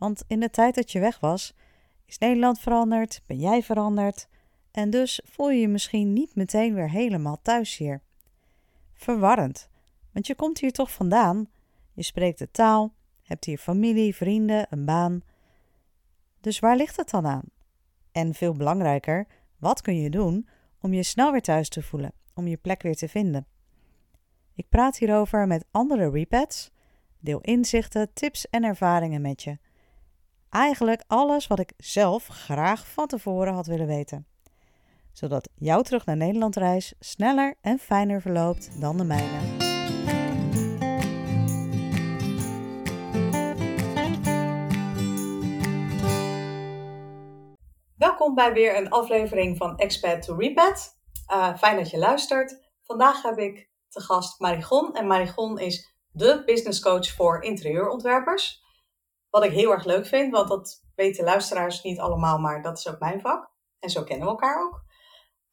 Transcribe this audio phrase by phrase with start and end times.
[0.00, 1.54] Want in de tijd dat je weg was,
[2.06, 4.28] is Nederland veranderd, ben jij veranderd
[4.70, 8.02] en dus voel je je misschien niet meteen weer helemaal thuis hier.
[8.92, 9.68] Verwarrend,
[10.12, 11.48] want je komt hier toch vandaan,
[11.92, 15.22] je spreekt de taal, hebt hier familie, vrienden, een baan.
[16.40, 17.44] Dus waar ligt het dan aan?
[18.12, 19.26] En veel belangrijker,
[19.58, 20.48] wat kun je doen
[20.80, 23.46] om je snel weer thuis te voelen, om je plek weer te vinden?
[24.54, 26.70] Ik praat hierover met andere repats,
[27.18, 29.58] deel inzichten, tips en ervaringen met je.
[30.50, 34.26] Eigenlijk alles wat ik zelf graag van tevoren had willen weten.
[35.12, 39.38] Zodat jouw terug naar Nederland reis sneller en fijner verloopt dan de mijne.
[47.96, 50.98] Welkom bij weer een aflevering van Expat to Repat.
[51.32, 52.70] Uh, fijn dat je luistert.
[52.82, 54.94] Vandaag heb ik te gast Marigon.
[54.94, 58.68] En Marigon is de business coach voor interieurontwerpers.
[59.30, 62.88] Wat ik heel erg leuk vind, want dat weten luisteraars niet allemaal, maar dat is
[62.88, 63.50] ook mijn vak.
[63.78, 64.82] En zo kennen we elkaar ook.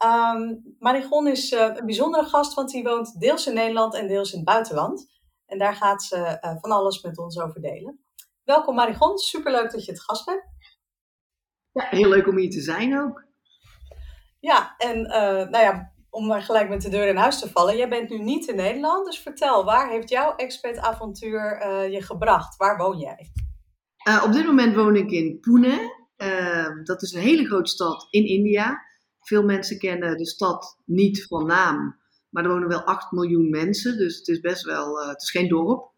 [0.04, 4.32] Um, Marigon is uh, een bijzondere gast, want die woont deels in Nederland en deels
[4.32, 5.10] in het buitenland.
[5.46, 8.00] En daar gaat ze uh, van alles met ons over delen.
[8.44, 10.44] Welkom Marigon, superleuk dat je het gast bent.
[11.72, 13.26] Ja, heel leuk om hier te zijn ook.
[14.40, 17.78] Ja, en uh, nou ja, om maar gelijk met de deur in huis te vallen.
[17.78, 22.58] Jij bent nu niet in Nederland, dus vertel, waar heeft jouw expat-avontuur uh, je gebracht?
[22.58, 23.32] Waar woon jij?
[24.08, 26.06] Uh, op dit moment woon ik in Pune.
[26.18, 28.82] Uh, dat is een hele grote stad in India.
[29.20, 33.98] Veel mensen kennen de stad niet van naam, maar er wonen wel 8 miljoen mensen,
[33.98, 35.92] dus het is best wel, het is geen dorp.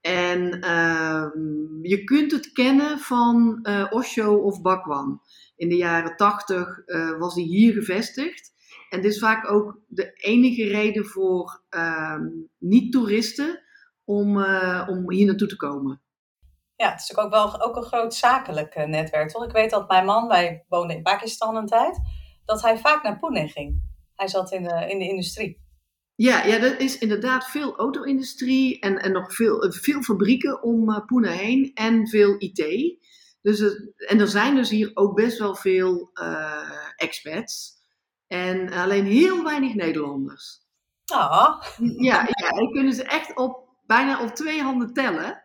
[0.00, 5.20] En ehm, je kunt het kennen van Osho of Bakwan.
[5.56, 6.82] In de jaren 80
[7.18, 8.52] was hij hier gevestigd.
[8.90, 12.20] En dit is vaak ook de enige reden voor uh,
[12.58, 13.62] niet-toeristen
[14.04, 14.36] om,
[14.88, 16.02] om hier naartoe te komen.
[16.78, 19.44] Ja, het is ook wel ook een groot zakelijk uh, netwerk, toch?
[19.44, 22.00] Ik weet dat mijn man, wij woonden in Pakistan een tijd,
[22.44, 23.82] dat hij vaak naar Pune ging.
[24.14, 25.66] Hij zat in de, in de industrie.
[26.14, 31.04] Ja, ja, er is inderdaad veel auto-industrie en, en nog veel, veel fabrieken om uh,
[31.06, 32.98] Pune heen en veel IT.
[33.42, 33.60] Dus
[33.96, 36.10] en er zijn dus hier ook best wel veel
[36.96, 37.76] expats.
[38.26, 40.60] En alleen heel weinig Nederlanders.
[41.12, 41.62] Ah.
[41.96, 45.42] Ja, ja, en kunnen ze echt op, bijna op twee handen tellen.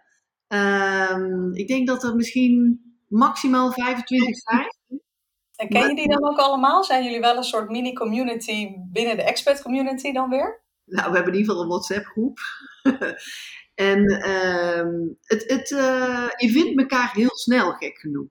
[0.53, 4.67] Um, ik denk dat er misschien maximaal 25 zijn.
[5.55, 6.83] En ken je die dan ook allemaal?
[6.83, 10.61] Zijn jullie wel een soort mini-community binnen de expat community dan weer?
[10.85, 12.39] Nou, we hebben in ieder geval een WhatsApp groep.
[13.89, 18.29] en um, het, het, uh, je vindt elkaar heel snel, gek genoeg.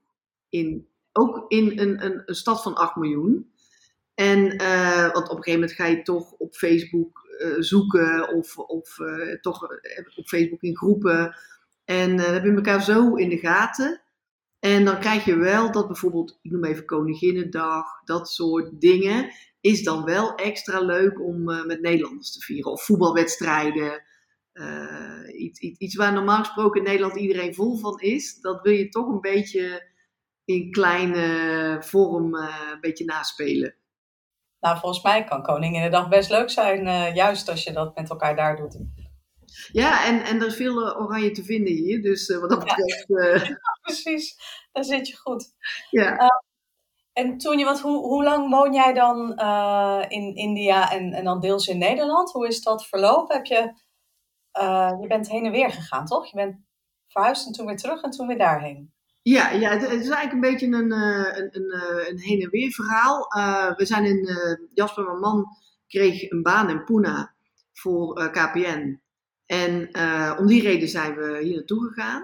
[0.49, 3.53] In, ook in een, een, een stad van 8 miljoen.
[4.15, 8.59] En, uh, want op een gegeven moment ga je toch op Facebook uh, zoeken of,
[8.59, 8.97] of
[9.41, 9.62] toch
[10.16, 11.34] op Facebook in groepen.
[11.84, 14.03] En dan heb je elkaar zo in de gaten.
[14.59, 19.82] En dan krijg je wel dat bijvoorbeeld, ik noem even Koninginnedag, dat soort dingen, is
[19.82, 22.72] dan wel extra leuk om met Nederlanders te vieren.
[22.72, 24.03] Of voetbalwedstrijden.
[25.37, 28.88] iets, iets, iets waar normaal gesproken in Nederland iedereen vol van is, dat wil je
[28.88, 29.91] toch een beetje
[30.44, 33.75] in kleine vorm een beetje naspelen.
[34.60, 38.37] Nou, volgens mij kan Koninginnedag best leuk zijn, uh, juist als je dat met elkaar
[38.37, 38.78] daar doet.
[39.73, 42.59] Ja, en, en er is veel uh, oranje te vinden hier, dus uh, wat dat
[42.59, 43.05] betreft...
[43.09, 43.59] Ja.
[43.83, 44.37] precies,
[44.73, 45.55] daar zit je goed.
[45.91, 46.31] Ja.
[47.13, 49.39] en toen je, wat, hoe, hoe lang woon jij dan
[50.09, 52.33] in India en, en dan deels in Nederland?
[52.33, 53.37] Hoe is dat verlopen?
[53.37, 53.73] Heb je,
[55.00, 56.26] je bent heen en weer gegaan, toch?
[56.26, 56.56] Je bent
[57.09, 58.93] verhuisd en toen weer terug en toen weer daarheen.
[59.23, 62.71] Ja, ja het, het, is eigenlijk een beetje een, een, een, een heen en weer
[62.71, 63.26] verhaal.
[63.76, 64.29] We zijn in,
[64.75, 65.47] Jasper, mijn man,
[65.87, 67.31] kreeg een baan in Pune
[67.73, 69.01] voor KPN.
[69.52, 69.88] En
[70.38, 72.22] om die reden zijn we hier naartoe gegaan.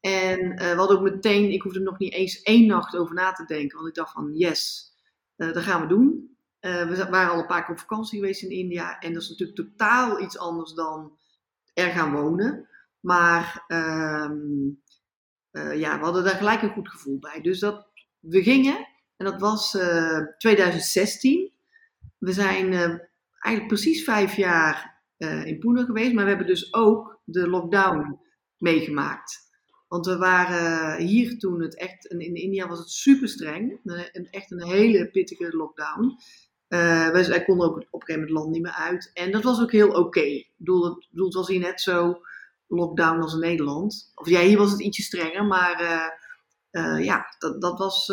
[0.00, 3.32] En we hadden ook meteen, ik hoefde er nog niet eens één nacht over na
[3.32, 3.76] te denken.
[3.76, 4.92] Want ik dacht van, yes,
[5.36, 6.36] dat gaan we doen.
[6.60, 8.98] we waren al een paar keer op vakantie geweest in India.
[8.98, 11.18] En dat is natuurlijk totaal iets anders dan
[11.74, 12.68] er gaan wonen.
[13.00, 13.64] Maar...
[15.56, 17.40] Uh, ja, we hadden daar gelijk een goed gevoel bij.
[17.40, 17.88] Dus dat,
[18.20, 21.52] we gingen, en dat was uh, 2016.
[22.18, 22.98] We zijn uh,
[23.38, 28.18] eigenlijk precies vijf jaar in Pune geweest, maar we hebben dus ook de lockdown
[28.58, 29.46] meegemaakt.
[29.88, 33.80] Want we waren hier toen het echt, in India was het super streng.
[33.84, 36.16] Een, echt een hele pittige lockdown.
[36.68, 39.10] Uh, wij, konden ook op een gegeven moment het land niet meer uit.
[39.14, 40.20] En dat was ook heel oké.
[40.20, 42.20] Ik, bedoel, het, was hier net zo
[42.66, 44.12] lockdown als in Nederland.
[44.14, 45.80] Of ja, hier was het ietsje strenger, maar
[46.70, 48.10] uh, ja, dat, dat was,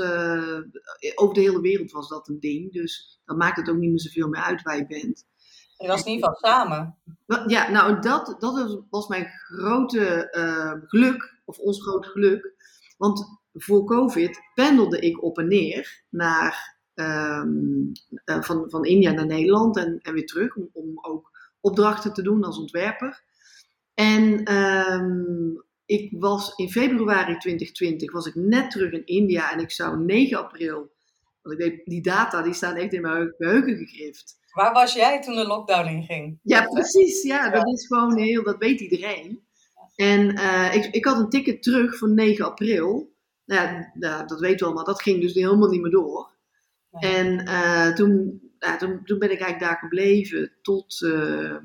[1.15, 2.71] over de hele wereld was dat een ding.
[2.71, 5.25] Dus dan maakt het ook niet meer zoveel meer uit waar je bent.
[5.78, 6.98] Je was in ieder geval samen.
[7.48, 12.54] Ja, nou, dat, dat was mijn grote uh, geluk, of ons grote geluk.
[12.98, 17.92] Want voor COVID pendelde ik op en neer naar, um,
[18.25, 21.31] uh, van, van India naar Nederland en, en weer terug, om, om ook
[21.62, 23.24] opdrachten te doen als ontwerper.
[23.94, 29.72] En um, ik was in februari 2020 was ik net terug in India en ik
[29.72, 30.92] zou 9 april,
[31.42, 34.42] want ik weet, die data die staan echt in mijn geheugen gegrift.
[34.53, 36.39] Waar was jij toen de lockdown inging?
[36.44, 37.21] Ja, precies.
[37.21, 39.44] Ja, dat is gewoon heel, dat weet iedereen.
[39.95, 43.11] En uh, ik, ik had een ticket terug voor 9 april.
[43.45, 44.83] Nou, ja, dat weten we allemaal.
[44.83, 46.31] Dat ging dus helemaal niet meer door.
[46.91, 51.55] En uh, toen, ja, toen, toen, ben ik eigenlijk daar gebleven tot, uh,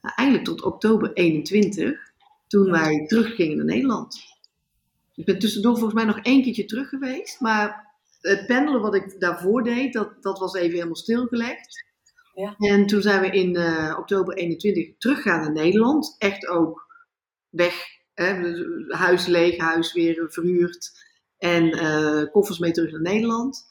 [0.00, 1.98] eigenlijk tot oktober 21.
[2.46, 4.18] Toen wij teruggingen naar Nederland.
[5.14, 7.40] Ik ben tussendoor volgens mij nog één keertje terug geweest.
[7.40, 7.88] Maar
[8.20, 11.89] het pendelen wat ik daarvoor deed, dat, dat was even helemaal stilgelegd.
[12.58, 16.14] En toen zijn we in uh, oktober 21 teruggegaan naar Nederland.
[16.18, 16.86] Echt ook
[17.48, 17.86] weg.
[18.14, 18.54] Hè?
[18.88, 21.08] Huis leeg, huis weer verhuurd.
[21.38, 23.68] En uh, koffers mee terug naar Nederland.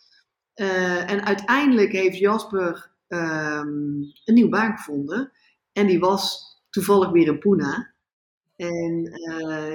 [0.56, 5.32] Uh, en uiteindelijk heeft Jasper um, een nieuwe baan gevonden.
[5.74, 7.92] En die was toevallig weer in Pune.
[8.56, 9.12] En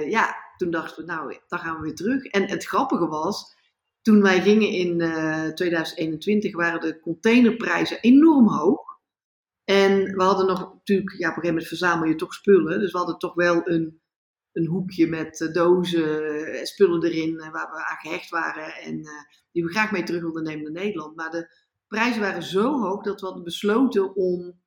[0.09, 2.25] ja, toen dachten we, nou, dan gaan we weer terug.
[2.25, 3.55] En het grappige was,
[4.05, 8.84] toen wij gingen in uh, 2021 waren de containerprijzen enorm hoog.
[9.65, 12.79] En we hadden nog natuurlijk, ja, op een gegeven moment verzamel je toch spullen.
[12.79, 14.01] Dus we hadden toch wel een,
[14.51, 16.23] een hoekje met uh, dozen,
[16.55, 18.73] uh, spullen erin uh, waar we aan gehecht waren.
[18.73, 19.01] En
[19.51, 21.15] die we graag mee terug wilden nemen naar Nederland.
[21.15, 21.49] Maar de
[21.87, 24.61] prijzen waren zo hoog dat we hadden besloten om,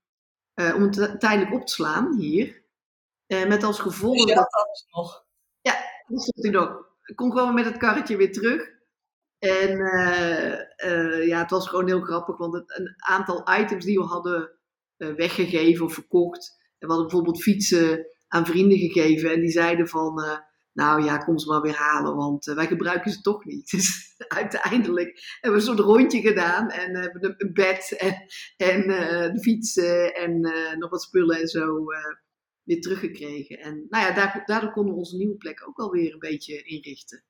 [0.54, 2.62] om het tijdelijk op te slaan hier.
[3.26, 4.26] met als gevolg.
[4.26, 5.24] Dus dat, dat nog?
[5.60, 5.72] Ja,
[6.06, 6.86] dat stond hij nog.
[7.04, 8.70] Ik kon gewoon met het karretje weer terug.
[9.38, 9.76] En
[11.26, 14.57] ja, het was gewoon heel grappig, want het, een aantal items die we hadden
[14.98, 16.56] weggegeven of verkocht.
[16.78, 20.42] En we hadden bijvoorbeeld fietsen aan vrienden gegeven en die zeiden van,
[20.72, 23.70] nou ja, kom ze maar weer halen, want wij gebruiken ze toch niet.
[23.76, 27.96] Dus uiteindelijk hebben we een soort rondje gedaan en hebben een bed
[28.56, 28.88] en,
[29.32, 30.40] de fietsen en
[30.78, 31.84] nog wat spullen en zo
[32.62, 33.58] weer teruggekregen.
[33.58, 37.24] En nou ja, daar, daardoor konden we onze nieuwe plek ook alweer een beetje inrichten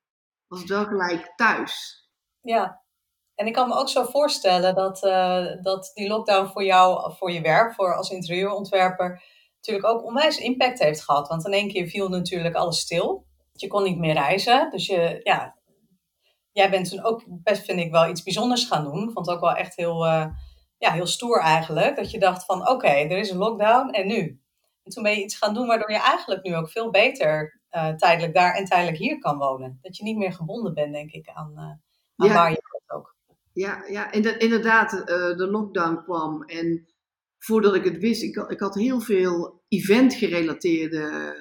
[0.48, 2.06] was het wel gelijk thuis.
[2.40, 2.84] Ja,
[3.38, 7.32] en ik kan me ook zo voorstellen dat, uh, dat die lockdown voor jou, voor
[7.32, 9.22] je werk, voor als interieurontwerper,
[9.56, 11.28] natuurlijk ook onwijs impact heeft gehad.
[11.28, 13.26] Want in één keer viel natuurlijk alles stil.
[13.52, 14.70] Je kon niet meer reizen.
[14.70, 15.56] Dus je, ja,
[16.52, 19.08] jij bent toen ook best, vind ik, wel iets bijzonders gaan doen.
[19.08, 20.26] Ik vond het ook wel echt heel, uh,
[20.78, 21.96] ja, heel stoer eigenlijk.
[21.96, 24.42] Dat je dacht van, oké, er is een lockdown en nu?
[24.84, 27.88] En toen ben je iets gaan doen waardoor je eigenlijk nu ook veel beter uh,
[27.88, 29.78] tijdelijk daar en tijdelijk hier kan wonen.
[29.82, 31.58] Dat je niet meer gebonden bent, denk ik, aan,
[32.16, 32.77] aan waar je
[33.58, 35.06] Ja, ja inderdaad, uh,
[35.36, 36.42] de lockdown kwam.
[36.42, 36.86] En
[37.38, 41.36] voordat ik het wist, ik, ik had heel veel event-gerelateerde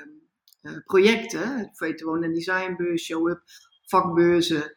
[0.85, 1.57] projecten.
[1.57, 3.41] Het Freight Wonen en Designbeurs, Show-up,
[3.85, 4.75] vakbeurzen.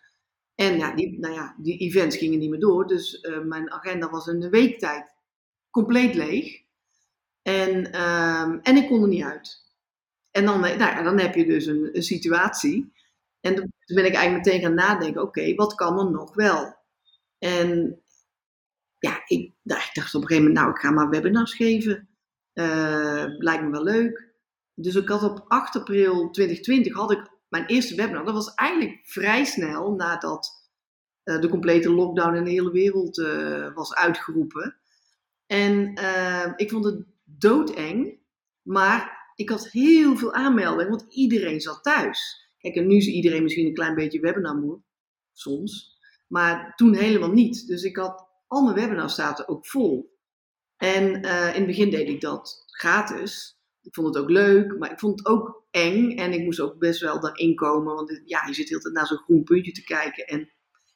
[0.54, 2.86] En ja die, nou ja, die events gingen niet meer door.
[2.86, 5.14] Dus mijn agenda was in een week tijd
[5.70, 6.62] compleet leeg.
[7.42, 9.68] En, ehm, en ik kon er niet uit.
[10.30, 12.92] En dan, nou ja, dan heb je dus een, een situatie.
[13.40, 16.78] En toen ben ik eigenlijk meteen gaan nadenken: oké, wat kan er nog wel?
[17.40, 18.00] En
[18.98, 22.08] ja, ik, ik, dacht op een gegeven moment: nou, ik ga maar webinars geven.
[22.54, 24.28] Uh, lijkt me wel leuk.
[24.74, 28.24] Dus ik had op 8 april 2020 had ik mijn eerste webinar.
[28.24, 30.68] Dat was eigenlijk vrij snel nadat
[31.24, 34.76] uh, de complete lockdown in de hele wereld uh, was uitgeroepen.
[35.46, 35.94] En
[36.56, 38.18] ik vond het doodeng.
[38.62, 42.48] Maar ik had heel veel aanmeldingen, want iedereen zat thuis.
[42.58, 44.80] Kijk, en nu is iedereen misschien een klein beetje webinarmoe,
[45.32, 45.98] soms.
[46.30, 47.66] Maar toen helemaal niet.
[47.66, 50.18] Dus ik had, al mijn webinars ook vol.
[50.76, 53.58] En uh, in het begin deed ik dat gratis.
[53.82, 56.10] Ik vond het ook leuk, maar ik vond het ook eng.
[56.16, 57.94] En ik moest ook best wel daarin komen.
[57.94, 60.26] Want ja, je zit heel naar zo'n groen puntje te kijken.
[60.26, 60.52] En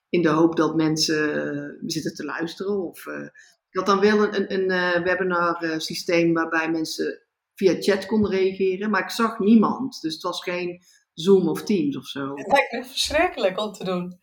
[0.09, 2.83] in de hoop dat mensen uh, zitten te luisteren.
[2.83, 3.25] Of, uh,
[3.71, 7.23] ik had dan wel een, een, een webinar systeem waarbij mensen
[7.55, 10.01] via chat kon reageren, maar ik zag niemand.
[10.01, 10.83] Dus het was geen
[11.15, 12.35] Zoom of Teams of zo.
[12.35, 14.19] Het lijkt me verschrikkelijk om te doen.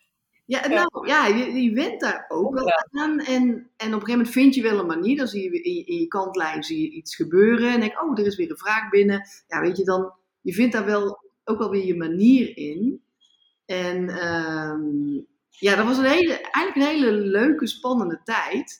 [0.52, 3.20] Ja, nou ja, je, je went daar ook wel aan.
[3.20, 5.18] En, en op een gegeven moment vind je wel een manier.
[5.18, 7.74] Dan zie je in, in je kantlijn zie je iets gebeuren.
[7.74, 9.28] En denk oh, er is weer een vraag binnen.
[9.48, 13.04] Ja, weet je, dan, je vindt daar wel ook wel weer je manier in.
[13.66, 15.14] En ehm,
[15.50, 18.80] ja, dat was een hele, eigenlijk een hele leuke, spannende tijd.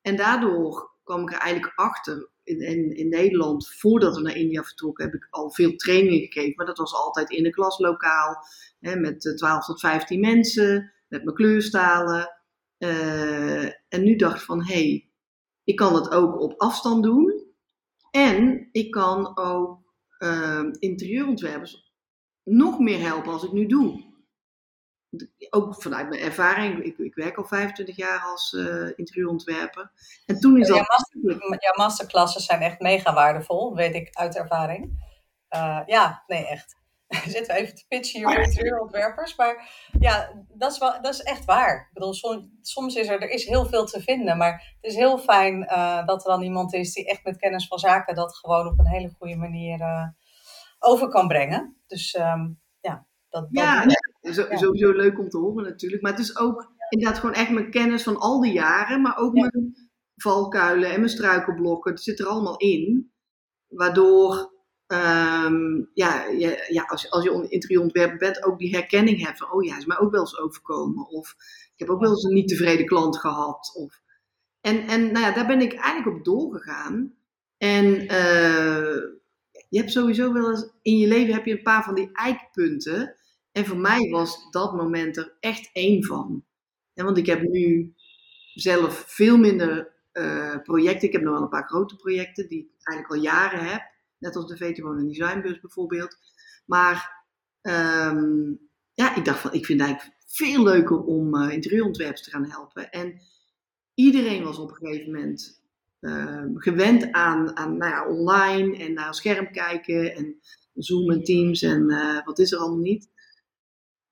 [0.00, 2.30] En daardoor kwam ik er eigenlijk achter.
[2.44, 6.54] In, in, in Nederland, voordat we naar India vertrokken, heb ik al veel trainingen gegeven.
[6.56, 8.36] Maar dat was altijd in een klaslokaal.
[8.80, 12.40] Hè, met 12 tot 15 mensen, met mijn kleurstalen.
[12.78, 15.10] Uh, en nu dacht ik van, hé, hey,
[15.64, 17.44] ik kan het ook op afstand doen.
[18.10, 19.80] En ik kan ook
[20.18, 21.92] uh, interieurontwerpers
[22.42, 24.10] nog meer helpen als ik nu doe.
[25.50, 29.90] Ook vanuit mijn ervaring, ik, ik werk al 25 jaar als uh, interieurontwerper.
[30.26, 30.88] En toen is ja, dat.
[30.88, 35.10] Master, jouw masterclassen zijn echt mega waardevol, weet ik uit ervaring.
[35.50, 36.80] Uh, ja, nee, echt.
[37.34, 39.36] Zitten we even te pitchen hier voor interieurontwerpers.
[39.36, 41.76] Maar ja, dat is, wel, dat is echt waar.
[41.76, 44.36] Ik bedoel, soms, soms is er, er is heel veel te vinden.
[44.36, 47.66] Maar het is heel fijn uh, dat er dan iemand is die echt met kennis
[47.66, 50.06] van zaken dat gewoon op een hele goede manier uh,
[50.78, 51.76] over kan brengen.
[51.86, 56.02] Dus um, ja, dat, dat ja, nee, zo, ja, sowieso leuk om te horen natuurlijk.
[56.02, 59.00] Maar het is ook inderdaad gewoon echt mijn kennis van al die jaren.
[59.00, 59.74] Maar ook mijn
[60.16, 61.92] valkuilen en mijn struikelblokken.
[61.92, 63.12] Het zit er allemaal in.
[63.68, 64.51] Waardoor
[64.92, 69.64] Um, ja, ja, ja, als, als je interieurontwerper bent, ook die herkenning hebt van, oh
[69.64, 71.08] ja, is mij ook wel eens overkomen.
[71.08, 71.34] Of
[71.72, 73.72] ik heb ook wel eens een niet tevreden klant gehad.
[73.74, 74.00] Of,
[74.60, 77.14] en, en nou ja, daar ben ik eigenlijk op doorgegaan.
[77.58, 79.00] En uh,
[79.68, 83.16] je hebt sowieso wel eens, in je leven heb je een paar van die eikpunten.
[83.52, 86.44] En voor mij was dat moment er echt één van.
[86.94, 87.94] En want ik heb nu
[88.54, 91.08] zelf veel minder uh, projecten.
[91.08, 93.91] Ik heb nog wel een paar grote projecten die ik eigenlijk al jaren heb.
[94.22, 96.18] Net als de VTO Designbus bijvoorbeeld.
[96.66, 97.24] Maar
[97.62, 98.58] um,
[98.94, 102.50] ja, ik dacht van, ik vind het eigenlijk veel leuker om uh, interieurontwerpers te gaan
[102.50, 102.90] helpen.
[102.90, 103.20] En
[103.94, 105.62] iedereen was op een gegeven moment
[106.00, 110.40] uh, gewend aan, aan nou ja, online en naar scherm kijken en
[110.74, 113.10] Zoom en Teams en uh, wat is er allemaal niet.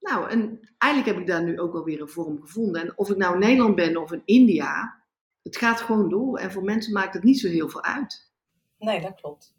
[0.01, 2.83] Nou, en eigenlijk heb ik daar nu ook alweer een vorm gevonden.
[2.83, 5.03] En of ik nou in Nederland ben of in India,
[5.43, 6.39] het gaat gewoon door.
[6.39, 8.31] En voor mensen maakt het niet zo heel veel uit.
[8.79, 9.55] Nee, dat klopt.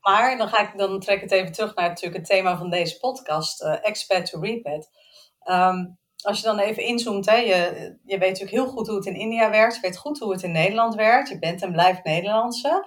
[0.00, 2.70] Maar dan, ga ik, dan trek ik het even terug naar natuurlijk het thema van
[2.70, 4.88] deze podcast, uh, Expert to Repet.
[5.44, 9.06] Um, als je dan even inzoomt, hè, je, je weet natuurlijk heel goed hoe het
[9.06, 12.04] in India werkt, je weet goed hoe het in Nederland werkt, je bent en blijft
[12.04, 12.86] Nederlandse.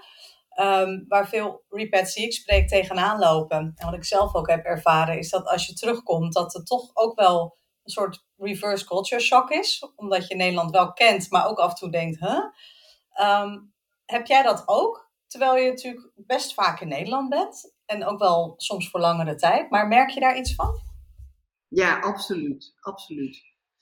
[0.61, 4.65] Um, waar veel repets die ik spreek tegenaan lopen, en wat ik zelf ook heb
[4.65, 9.21] ervaren, is dat als je terugkomt, dat er toch ook wel een soort reverse culture
[9.21, 9.91] shock is.
[9.95, 12.43] Omdat je Nederland wel kent, maar ook af en toe denkt, huh?
[13.41, 13.73] Um,
[14.05, 15.11] heb jij dat ook?
[15.33, 17.73] Terwijl je natuurlijk best vaak in Nederland bent.
[17.85, 19.69] En ook wel soms voor langere tijd.
[19.69, 20.81] Maar merk je daar iets van?
[21.67, 22.73] Ja, absoluut.
[22.79, 23.35] Absoluut.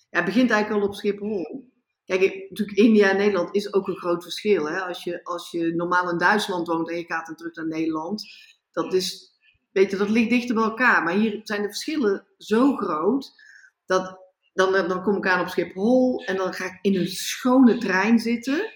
[0.09, 1.69] Ja, het begint eigenlijk al op Schiphol.
[2.05, 4.65] Kijk, natuurlijk India en Nederland is ook een groot verschil.
[4.65, 4.79] Hè?
[4.79, 8.23] Als, je, als je normaal in Duitsland woont en je gaat dan terug naar Nederland.
[8.71, 9.31] Dat is,
[9.71, 11.03] weet je, dat ligt dichter bij elkaar.
[11.03, 13.31] Maar hier zijn de verschillen zo groot.
[13.85, 14.19] Dat
[14.53, 18.19] dan, dan kom ik aan op Schiphol en dan ga ik in een schone trein
[18.19, 18.71] zitten.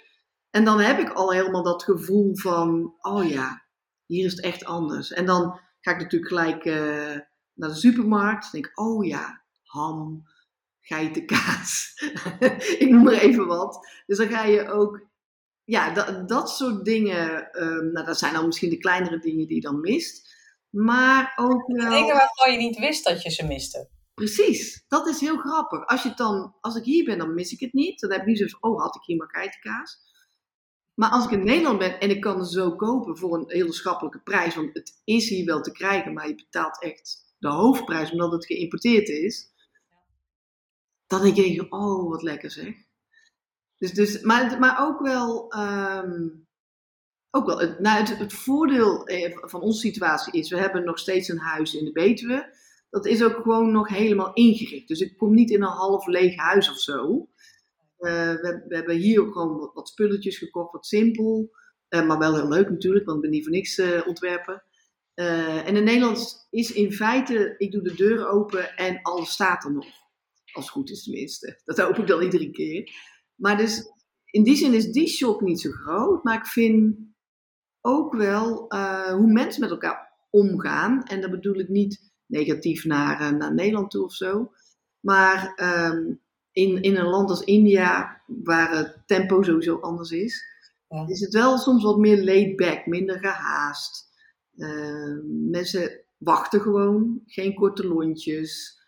[0.55, 3.65] En dan heb ik al helemaal dat gevoel van, oh ja,
[4.05, 5.11] hier is het echt anders.
[5.11, 7.19] En dan ga ik natuurlijk gelijk uh,
[7.53, 8.41] naar de supermarkt.
[8.41, 10.23] Dan denk ik, oh ja, ham,
[10.81, 11.93] geitenkaas.
[12.79, 13.87] ik noem maar even wat.
[14.05, 15.07] Dus dan ga je ook,
[15.63, 17.49] ja, dat, dat soort dingen.
[17.61, 20.35] Um, nou, dat zijn dan misschien de kleinere dingen die je dan mist.
[20.69, 21.89] Maar ook wel...
[21.89, 23.89] Dingen waarvan je niet wist dat je ze miste.
[24.13, 25.85] Precies, dat is heel grappig.
[25.85, 27.99] Als, je dan, als ik hier ben, dan mis ik het niet.
[27.99, 30.13] Dan heb ik niet zo van, oh, had ik hier maar geitenkaas.
[30.95, 34.19] Maar als ik in Nederland ben en ik kan zo kopen voor een hele schappelijke
[34.19, 38.31] prijs, want het is hier wel te krijgen, maar je betaalt echt de hoofdprijs omdat
[38.31, 39.53] het geïmporteerd is,
[41.07, 42.73] dan denk ik, oh wat lekker zeg.
[43.77, 46.47] Dus, dus, maar, maar ook wel, um,
[47.31, 50.99] ook wel het, nou, het, het voordeel eh, van onze situatie is, we hebben nog
[50.99, 52.53] steeds een huis in de Betuwe.
[52.89, 54.87] Dat is ook gewoon nog helemaal ingericht.
[54.87, 57.29] Dus ik kom niet in een half leeg huis of zo.
[58.05, 61.49] Uh, we, we, hebben hier ook gewoon wat, spulletjes gekocht, wat simpel.
[61.89, 64.63] Uh, maar wel heel leuk natuurlijk, want ik ben niet voor niks uh, ontwerper.
[65.13, 69.73] en in Nederland is in feite, ik doe de deur open en alles staat er
[69.73, 69.85] nog.
[70.53, 71.61] Als het goed is tenminste.
[71.65, 72.91] Dat hoop ik dan iedere keer.
[73.35, 73.91] Maar dus
[74.25, 76.23] in die zin is die shock niet zo groot.
[76.23, 76.97] Maar ik vind
[77.81, 78.65] ook wel
[79.15, 81.03] hoe mensen met elkaar omgaan.
[81.03, 84.51] En dat bedoel ik niet negatief naar, naar Nederland toe of zo.
[84.99, 85.53] Maar
[85.91, 86.21] um,
[86.55, 90.43] in, in een land als India, waar het tempo sowieso anders is,
[90.89, 91.07] ja.
[91.07, 94.13] is het wel soms wat meer laid back, minder gehaast.
[94.55, 95.17] Uh,
[95.49, 98.79] mensen wachten gewoon, geen korte lontjes.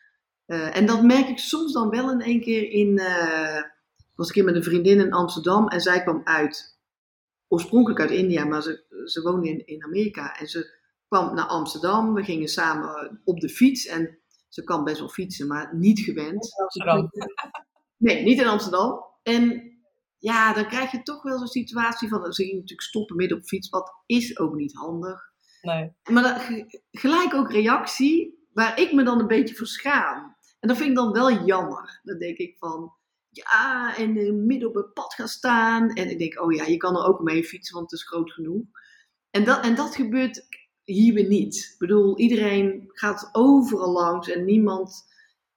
[0.45, 2.87] Uh, en dat merk ik soms dan wel in één keer in.
[2.87, 3.61] Uh,
[4.15, 6.79] was ik keer met een vriendin in Amsterdam en zij kwam uit,
[7.47, 10.37] oorspronkelijk uit India, maar ze, ze woonde in, in Amerika.
[10.39, 10.75] En ze
[11.07, 12.13] kwam naar Amsterdam.
[12.13, 13.85] We gingen samen op de fiets.
[13.85, 14.17] En
[14.57, 16.61] ze kan best wel fietsen, maar niet gewend.
[16.61, 17.09] Amsterdam.
[17.97, 19.05] Nee, niet in Amsterdam.
[19.23, 19.71] En
[20.17, 23.43] ja, dan krijg je toch wel zo'n situatie van, ze ging natuurlijk stoppen midden op
[23.43, 25.31] de fiets, wat is ook niet handig.
[25.61, 25.93] Nee.
[26.03, 26.51] Maar
[26.91, 30.35] gelijk ook reactie, waar ik me dan een beetje voor schaam.
[30.59, 31.99] En dat vind ik dan wel jammer.
[32.03, 32.93] Dan denk ik van,
[33.29, 35.89] ja, en eh, midden op het pad gaan staan.
[35.89, 38.31] En ik denk, oh ja, je kan er ook mee fietsen, want het is groot
[38.31, 38.65] genoeg.
[39.29, 40.47] En dat, en dat gebeurt
[40.93, 41.55] hier weer niet.
[41.73, 45.05] Ik bedoel, iedereen gaat overal langs en niemand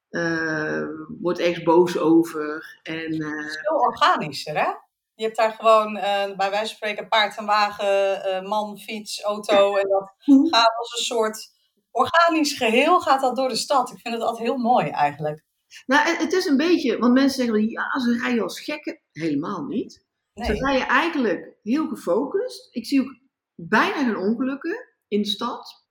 [0.08, 0.82] eh,
[1.20, 2.78] wordt ergens boos over.
[2.82, 4.68] En eh, veel organischer, hè?
[5.14, 9.75] Je hebt daar gewoon, eh, bij wijze van spreken, paard en wagen, man, fiets, auto.
[9.76, 10.12] En dat
[10.50, 11.49] gaat als een soort
[11.90, 13.90] organisch geheel gaat dat door de stad.
[13.90, 15.44] Ik vind het altijd heel mooi eigenlijk.
[15.87, 19.00] Nou, het- het is een beetje, want mensen zeggen wel, ja, ze rijden als gekken.
[19.12, 20.04] Helemaal niet.
[20.34, 22.68] Ze rijden eigenlijk heel gefocust.
[22.75, 23.16] Ik zie ook
[23.54, 25.84] bijna geen ongelukken in de stad.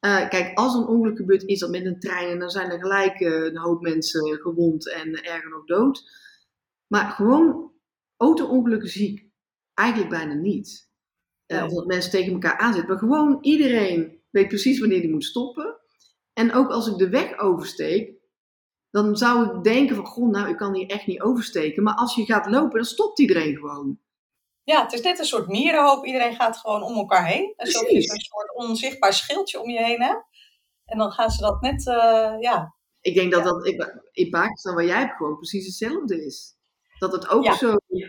[0.00, 2.70] Eh, kijk, als er een ongeluk gebeurt, is dat met een trein en dan zijn
[2.70, 6.02] er gelijk eh, een hoop mensen gewond en erger nog dood.
[6.86, 7.72] Maar gewoon
[8.16, 9.28] auto-ongelukken zie ik
[9.74, 10.88] eigenlijk bijna niet.
[11.46, 11.66] Eh, Nee.
[11.66, 12.90] Of dat mensen tegen elkaar aanzitten.
[12.90, 15.80] Maar gewoon iedereen weet precies wanneer die moet stoppen.
[16.32, 18.18] En ook als ik de weg oversteek,
[18.90, 21.82] dan zou ik denken van, goh, nou, ik kan hier echt niet oversteken.
[21.82, 24.00] Maar als je gaat lopen, dan stopt iedereen gewoon.
[24.70, 26.04] Ja, het is net een soort mierenhoop.
[26.06, 27.52] Iedereen gaat gewoon om elkaar heen.
[27.56, 30.24] Alsof je zo'n soort onzichtbaar schildje om je heen hebt.
[30.84, 32.74] En dan gaan ze dat net, eh, ja.
[33.00, 33.66] Ik denk dat dat
[34.12, 36.56] in- Pakistan, waar jij hebt, gewoon precies hetzelfde is.
[36.98, 37.54] Dat het ook Ja.
[37.56, 38.08] zo Ja,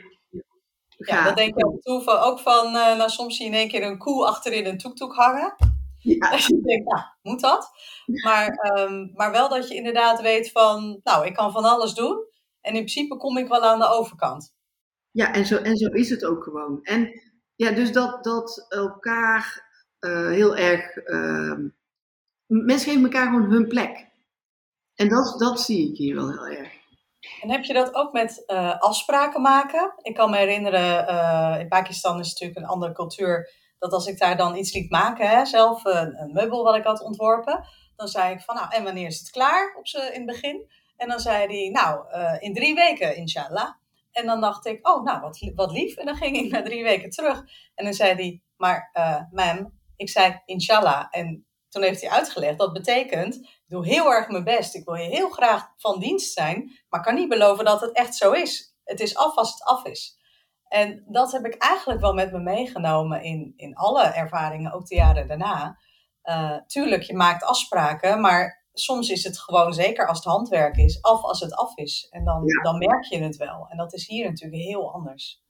[1.16, 1.26] gaat.
[1.26, 3.84] dat denk ik toe van, ook van, eh, nou soms zie je in één keer
[3.84, 5.56] een koe achterin een toektoek hangen.
[5.98, 6.30] Ja.
[6.32, 7.72] Dat je denkt, nou, moet dat?
[8.06, 12.18] Maar, ehm, maar wel dat je inderdaad weet van, nou, ik kan van alles doen.
[12.62, 14.54] En in principe kom ik wel aan de overkant.
[15.12, 16.80] Ja, en zo, en zo is het ook gewoon.
[16.84, 17.22] En
[17.56, 20.96] ja, dus dat, dat elkaar eh, heel erg.
[20.96, 21.68] ehm,
[22.46, 24.10] mensen geven elkaar gewoon hun plek.
[24.96, 26.80] En dat, dat zie ik hier wel heel erg.
[27.42, 29.94] En heb je dat ook met eh, afspraken maken?
[30.02, 33.50] Ik kan me herinneren, eh, in Pakistan is natuurlijk een andere cultuur.
[33.80, 37.04] Dat als ik daar dan iets liet maken, hè, zelf een, meubel wat ik had
[37.04, 37.66] ontworpen.
[37.96, 40.72] Dan zei ik van, nou, en wanneer is het klaar op ze in het begin?
[40.98, 42.06] En dan zei hij, nou,
[42.40, 43.70] in drie weken, inshallah.
[44.12, 45.96] En dan dacht ik, oh, nou, wat, wat lief.
[45.96, 47.44] En dan ging ik na drie weken terug.
[47.76, 51.08] En dan zei hij, maar eh ma'am, ik zei inshallah.
[51.10, 54.76] En toen heeft hij uitgelegd, dat betekent, ik doe heel erg mijn best.
[54.76, 58.16] Ik wil je heel graag van dienst zijn, maar kan niet beloven dat het echt
[58.16, 58.76] zo is.
[58.84, 60.20] Het is af als het af is.
[60.68, 64.96] En dat heb ik eigenlijk wel met me meegenomen in, in alle ervaringen, ook de
[64.96, 65.78] jaren daarna.
[66.22, 71.02] Eh, tuurlijk, je maakt afspraken, maar soms is het gewoon, zeker als het handwerk is,
[71.02, 72.08] af als het af is.
[72.10, 72.62] En dan, Ja.
[72.64, 73.68] dan merk je het wel.
[73.70, 75.44] En dat is hier natuurlijk heel anders.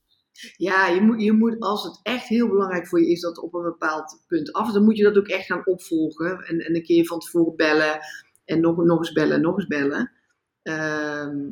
[0.57, 3.53] Ja, je moet, je moet, als het echt heel belangrijk voor je is dat op
[3.53, 6.39] een bepaald punt af is, dan moet je dat ook echt gaan opvolgen.
[6.39, 7.99] En, en een keer van tevoren bellen
[8.45, 10.11] en nog, nog eens bellen en nog eens bellen.
[10.61, 11.49] Ehm,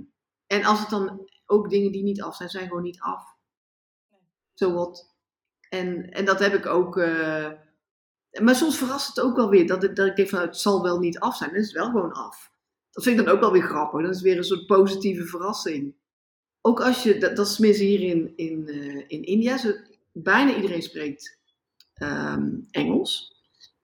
[0.47, 3.23] en als het dan ook dingen die niet af zijn, zijn gewoon niet af.
[4.53, 5.15] Zo wat.
[5.69, 6.97] En, en dat heb ik ook.
[6.97, 7.51] eh,
[8.31, 10.83] maar soms verrast het ook wel weer dat, dat ik denk van nou, het zal
[10.83, 11.49] wel niet af zijn.
[11.49, 12.51] Dan is het wel gewoon af.
[12.91, 14.01] Dat vind ik dan ook wel weer grappig.
[14.01, 15.95] Dat is weer een soort positieve verrassing.
[16.61, 20.81] Ook als je, dat, is tenminste hier in, in, eh, in India, ze, bijna iedereen
[20.81, 21.37] spreekt
[21.93, 23.37] ehm, Engels.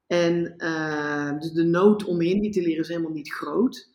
[0.07, 3.89] En eh, dus de nood om Hindi te leren is helemaal niet groot.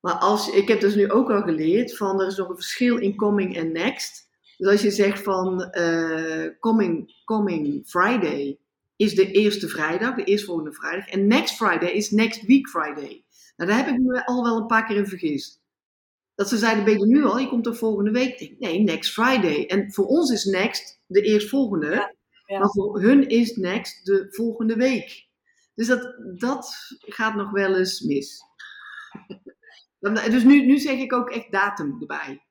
[0.00, 2.96] Maar als, ik heb dus nu ook al geleerd van er is nog een verschil
[2.96, 4.28] in coming en next.
[4.56, 8.58] Dus als je zegt van eh, coming, coming Friday
[9.00, 11.08] is de eerste vrijdag, de eerstvolgende vrijdag.
[11.08, 13.24] En next Friday is next week Friday.
[13.56, 15.60] Nou, daar heb ik me al wel een paar keer in vergist.
[16.34, 17.38] Dat ze zeiden, ben je nu al?
[17.38, 18.38] Je komt er volgende week.
[18.38, 19.66] Denk, nee, next Friday.
[19.66, 21.90] En voor ons is next de eerstvolgende.
[21.90, 22.14] Ja,
[22.46, 22.58] ja.
[22.58, 25.28] Maar voor hun is next de volgende week.
[25.74, 28.42] Dus dat, dat gaat nog wel eens mis.
[30.30, 32.46] Dus nu, nu zeg ik ook echt datum erbij.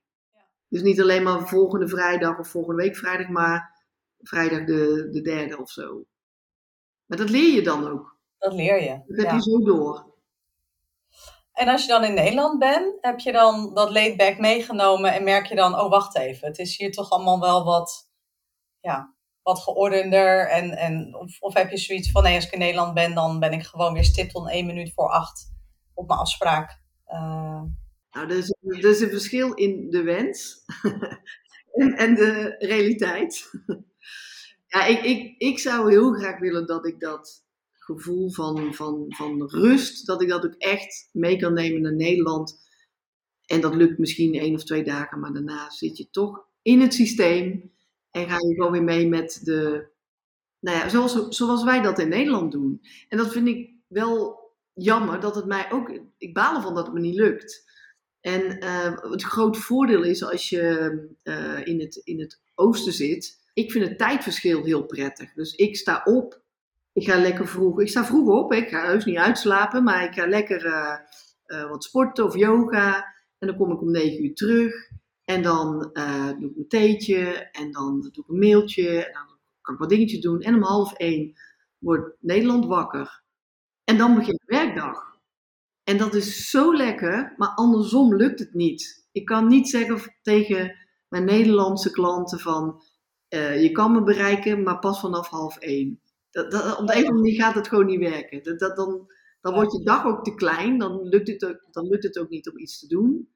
[0.67, 3.85] Dus niet alleen maar volgende vrijdag of volgende week vrijdag, maar
[4.17, 6.05] vrijdag de, de derde of zo.
[7.09, 8.17] Maar dat leer je dan ook.
[8.37, 9.01] Dat leer je.
[9.07, 9.35] Dat heb ja.
[9.35, 10.07] je zo door.
[11.53, 15.45] En als je dan in Nederland bent, heb je dan dat laidback meegenomen en merk
[15.45, 18.11] je dan, oh wacht even, het is hier toch allemaal wel wat,
[18.81, 20.49] ja, wat geordender.
[20.49, 23.39] En, en, of, of heb je zoiets van, nee, als ik in Nederland ben, dan
[23.39, 25.51] ben ik gewoon weer stipt om één minuut voor acht
[25.93, 26.81] op mijn afspraak.
[27.05, 27.61] Eh,
[28.11, 30.65] Nou, er is, er is een verschil in de wens
[31.81, 33.49] en, en de realiteit.
[34.69, 39.49] Ja, ik, ik, ik zou heel graag willen dat ik dat gevoel van, van, van
[39.49, 42.67] rust, dat ik dat ook echt mee kan nemen naar Nederland.
[43.45, 46.93] En dat lukt misschien één of twee dagen, maar daarna zit je toch in het
[46.93, 47.73] systeem
[48.11, 49.87] en ga je gewoon weer mee met de,
[50.59, 52.81] nou ja, zoals, zoals wij dat in Nederland doen.
[53.07, 54.39] En dat vind ik wel
[54.73, 57.67] jammer dat het mij ook, ik baal ervan dat het me niet lukt.
[58.21, 63.38] En uh, het grote voordeel is als je uh, in, het, in het oosten zit,
[63.59, 65.33] ik vind het tijdverschil heel prettig.
[65.33, 66.41] Dus ik sta op,
[66.93, 70.13] ik ga lekker vroeg, ik sta vroeg op, ik ga heus niet uitslapen, maar ik
[70.13, 72.95] ga lekker uh, wat sporten of yoga.
[73.37, 74.73] En dan kom ik om negen uur terug.
[75.23, 75.79] En dan
[76.39, 79.05] doe ik mijn theetje en dan doe ik een mailtje.
[79.05, 80.41] En dan kan ik wat dingetjes doen.
[80.41, 81.33] En om half één
[81.77, 83.23] wordt Nederland wakker.
[83.83, 85.17] En dan begint de werkdag.
[85.83, 89.07] En dat is zo lekker, maar andersom lukt het niet.
[89.11, 90.75] Ik kan niet zeggen tegen
[91.07, 92.81] mijn Nederlandse klanten van
[93.29, 96.01] uh, je kan me bereiken, maar pas vanaf half één.
[96.31, 98.43] Dat, dat, op de een of andere manier gaat het gewoon niet werken.
[98.43, 99.11] Dat, dat, dan,
[99.41, 102.29] dan wordt je dag ook te klein, dan lukt, het ook, dan lukt het ook
[102.29, 103.29] niet om iets te doen.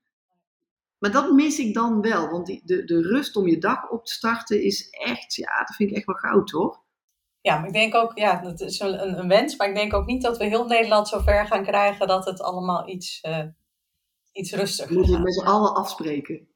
[0.97, 4.06] Maar dat mis ik dan wel, want die, de, de rust om je dag op
[4.06, 6.82] te starten is echt, ja, dat vind ik echt wel goud hoor.
[7.41, 10.06] Ja, maar ik denk ook, ja, dat is een, een wens, maar ik denk ook
[10.06, 13.45] niet dat we heel Nederland zover gaan krijgen dat het allemaal iets, uh,
[14.32, 16.47] iets rustiger Moet je met z'n allen afspreken.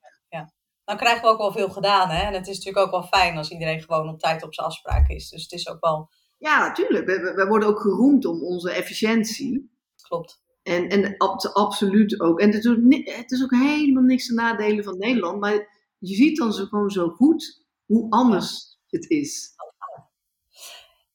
[0.88, 2.22] Dan krijgen we ook wel veel gedaan, hè.
[2.22, 5.10] En het is natuurlijk ook wel fijn als iedereen gewoon op tijd op zijn afspraak
[5.10, 5.30] is.
[5.30, 6.10] Dus het is ook wel...
[6.38, 7.06] Ja, natuurlijk.
[7.06, 9.72] We, we worden ook geroemd om onze efficiëntie.
[10.02, 10.42] Klopt.
[10.64, 11.18] En, en
[11.54, 12.40] absoluut ook.
[12.40, 15.40] En het is ook, het is ook helemaal niks te nadelen van Nederland.
[15.40, 15.68] Maar
[16.00, 18.98] je ziet dan zo gewoon zo goed hoe anders ja.
[19.00, 19.56] het is.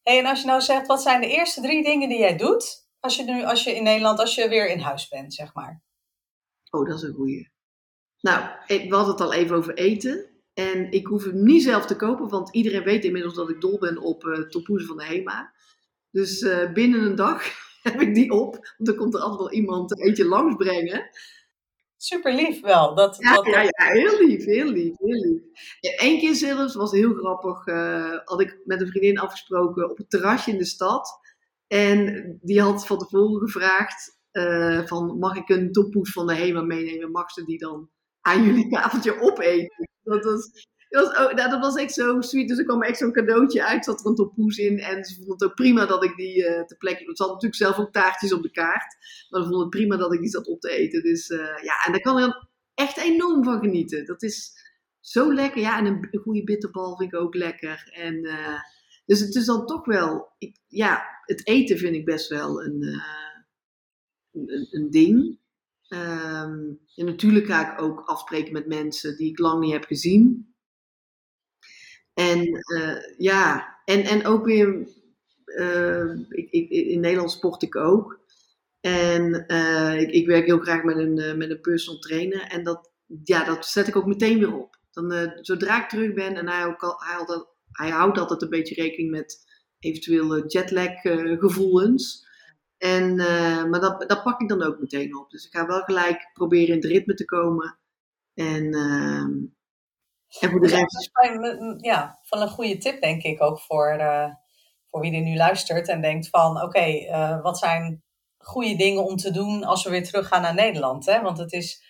[0.02, 2.88] Hey, en als je nou zegt, wat zijn de eerste drie dingen die jij doet
[3.00, 5.82] als je nu, als je in Nederland, als je weer in huis bent, zeg maar?
[6.70, 7.50] Oh, dat is een goeie.
[8.22, 10.26] Nou, we hadden het al even over eten.
[10.54, 13.78] En ik hoef hem niet zelf te kopen, want iedereen weet inmiddels dat ik dol
[13.78, 15.52] ben op uh, tompoezen van de HEMA.
[16.10, 17.44] Dus uh, binnen een dag
[17.82, 18.52] heb ik die op.
[18.52, 21.10] Want dan komt er altijd wel iemand een eentje langsbrengen.
[21.96, 22.94] Super lief wel.
[22.94, 23.46] Dat, ja, dat...
[23.46, 25.42] ja, ja, heel lief, heel lief, heel lief.
[25.80, 30.10] Eén keer zelfs, was heel grappig, uh, had ik met een vriendin afgesproken op het
[30.10, 31.20] terrasje in de stad.
[31.66, 36.62] En die had van tevoren gevraagd uh, van, mag ik een toppoes van de HEMA
[36.62, 37.10] meenemen?
[37.10, 37.90] Mag ze die dan
[38.22, 39.90] aan jullie tafeltje opeten?
[40.02, 40.50] Dat was,
[40.88, 42.48] dat was, ook, nou, dat was echt zo sweet.
[42.48, 44.78] Dus er kwam echt zo'n cadeautje uit, zat er een toppoes in.
[44.78, 47.02] En ze vond het ook prima dat ik die uh, ter plekke...
[47.04, 48.96] Ze had natuurlijk zelf ook taartjes op de kaart.
[49.30, 51.02] Maar ze vond het prima dat ik die zat op te eten.
[51.02, 54.06] Dus uh, ja, en daar kan je dan echt enorm van genieten.
[54.06, 54.52] Dat is
[55.00, 55.60] zo lekker.
[55.60, 57.90] Ja, en een, goede bitterbal vind ik ook lekker.
[57.92, 58.60] En, uh,
[59.06, 60.32] dus het is dan toch wel...
[60.38, 63.00] Ik, ja, het eten vind ik best wel een,
[64.32, 65.38] een, een, ding.
[65.92, 70.54] Um, en natuurlijk ga ik ook afspreken met mensen die ik lang niet heb gezien.
[72.14, 74.88] En uh, ja, en, en ook weer,
[75.46, 78.20] uh, ik, ik, in Nederland sport ik ook.
[78.80, 82.40] En uh, ik, ik, werk heel graag met een, met een personal trainer.
[82.40, 82.90] En dat,
[83.24, 84.76] ja, dat zet ik ook meteen weer op.
[84.90, 88.48] Dan, zodra ik terug ben en hij, ook al, hij, altijd, hij houdt altijd een
[88.48, 89.44] beetje rekening met
[89.78, 91.00] eventuele jetlag
[91.38, 92.30] gevoelens.
[92.82, 93.16] En,
[93.70, 95.30] maar dat, dat pak ik dan ook meteen op.
[95.30, 97.78] Dus ik ga wel gelijk proberen in het ritme te komen.
[98.34, 99.30] En ehm,
[100.40, 101.10] en voor de rest...
[101.76, 104.28] Ja, van een goede tip denk ik ook voor, uh,
[104.90, 108.02] voor wie er nu luistert en denkt van oké, okay, uh, wat zijn
[108.38, 111.06] goede dingen om te doen als we weer terug gaan naar Nederland?
[111.06, 111.20] Hè?
[111.20, 111.84] Want het is,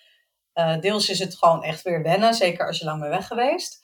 [0.55, 3.81] uh, deels is het gewoon echt weer wennen, zeker als je lang bent weg geweest.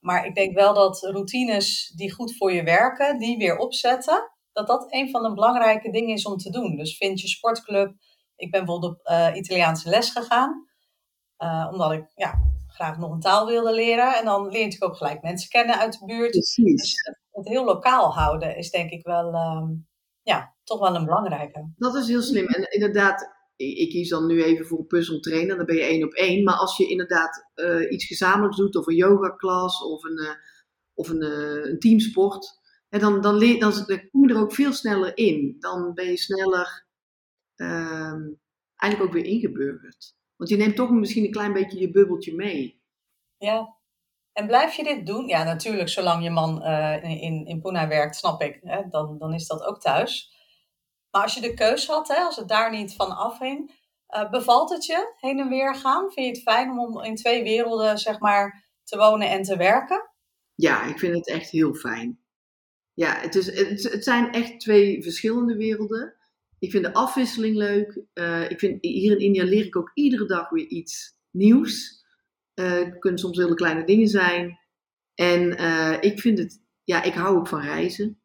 [0.00, 4.66] maar ik denk wel dat routines die goed voor je werken, die weer opzetten, dat
[4.66, 6.76] dat een van de belangrijke dingen is om te doen.
[6.76, 7.94] Dus vind je sportclub.
[8.36, 10.66] Ik ben bijvoorbeeld op Italiaanse les gegaan.
[11.70, 12.34] omdat ik ja,
[12.66, 14.16] graag nog een taal wilde leren.
[14.16, 16.30] En dan leer je natuurlijk ook gelijk mensen kennen uit de buurt.
[16.30, 16.82] Precies.
[16.82, 16.94] Dus
[17.30, 19.86] het heel lokaal houden is denk ik wel, um,
[20.22, 21.72] ja, toch wel een belangrijke.
[21.76, 22.46] Dat is heel slim.
[22.46, 26.12] En inderdaad, ik kies dan nu even voor een puzzeltrainer, dan ben je één op
[26.12, 26.44] één.
[26.44, 30.30] Maar als je inderdaad uh, iets gezamenlijks doet, of een yogaklas, of een, uh,
[30.94, 32.57] of een, uh, een teamsport,
[32.88, 35.56] en dan, dan, leer, dan, dan kom je er ook veel sneller in.
[35.58, 36.86] Dan ben je sneller
[37.56, 38.40] um,
[38.76, 40.16] eigenlijk ook weer ingeburgerd.
[40.36, 42.82] Want je neemt toch misschien een klein beetje je bubbeltje mee.
[43.36, 43.76] Ja.
[44.32, 45.26] En blijf je dit doen?
[45.26, 48.60] Ja, natuurlijk, zolang je man uh, in, in Pune werkt, snap ik.
[48.62, 48.88] Hè?
[48.88, 50.36] Dan, dan is dat ook thuis.
[51.10, 53.74] Maar als je de keus had, hè, als het daar niet van afhing,
[54.16, 56.10] uh, bevalt het je heen en weer gaan?
[56.10, 60.10] Vind je het fijn om in twee werelden, zeg maar, te wonen en te werken?
[60.54, 62.20] Ja, ik vind het echt heel fijn.
[62.98, 66.14] Ja, het, is, het, zijn echt twee verschillende werelden.
[66.58, 68.02] Ik vind de afwisseling leuk.
[68.14, 72.04] Uh, ik vind, hier in India leer ik ook iedere dag weer iets nieuws.
[72.54, 74.58] Uh, het kunnen soms hele kleine dingen zijn.
[75.14, 78.20] En uh, ik vind het, ja, ik hou ook van reizen.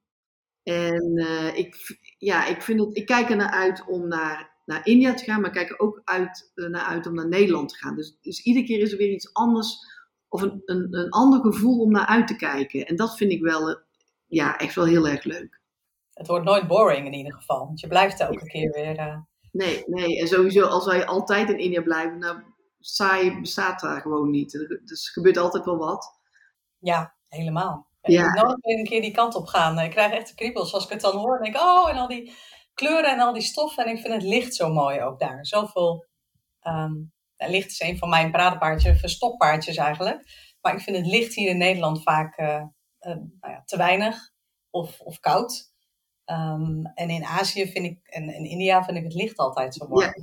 [0.63, 1.17] En
[1.55, 1.75] ik,
[2.17, 5.41] ja, ik, vind het, ik kijk er naar uit om naar, naar India te gaan,
[5.41, 7.95] maar ik kijk er ook uit, naar uit om naar Nederland te gaan.
[7.95, 9.77] Dus, dus iedere keer is er weer iets anders
[10.27, 12.86] of een, een, een ander gevoel om naar uit te kijken.
[12.86, 13.81] En dat vind ik wel
[14.34, 15.62] ja, echt wel heel erg leuk.
[16.13, 19.00] Het wordt nooit boring in ieder geval, want je blijft elke keer weer.
[19.00, 19.17] Uh...
[19.52, 22.43] Nee, nee, en sowieso als wij altijd in India blijven, nou,
[22.80, 24.52] saai bestaat daar gewoon niet.
[24.84, 26.19] Dus er gebeurt altijd wel wat.
[26.80, 27.88] Ja, helemaal.
[28.02, 28.36] Ja.
[28.36, 29.80] Ik moet weer een keer die kant op gaan.
[29.80, 31.38] Ik krijg echt de kriebels als ik het dan hoor.
[31.38, 32.34] En denk oh, en al die
[32.74, 33.86] kleuren en al die stoffen.
[33.86, 35.46] En ik vind het licht zo mooi ook daar.
[35.46, 36.06] Zoveel.
[36.67, 40.52] Um, licht is een van mijn paradepaardjes, verstoppaardjes eigenlijk.
[40.62, 42.63] Maar ik vind het licht hier in Nederland vaak uh,
[43.08, 44.32] uh, nou ja, te weinig
[44.70, 45.72] of, of koud.
[46.26, 49.88] Um, en in Azië vind ik, en in India vind ik het licht altijd zo
[49.88, 50.06] mooi.
[50.06, 50.13] Ja.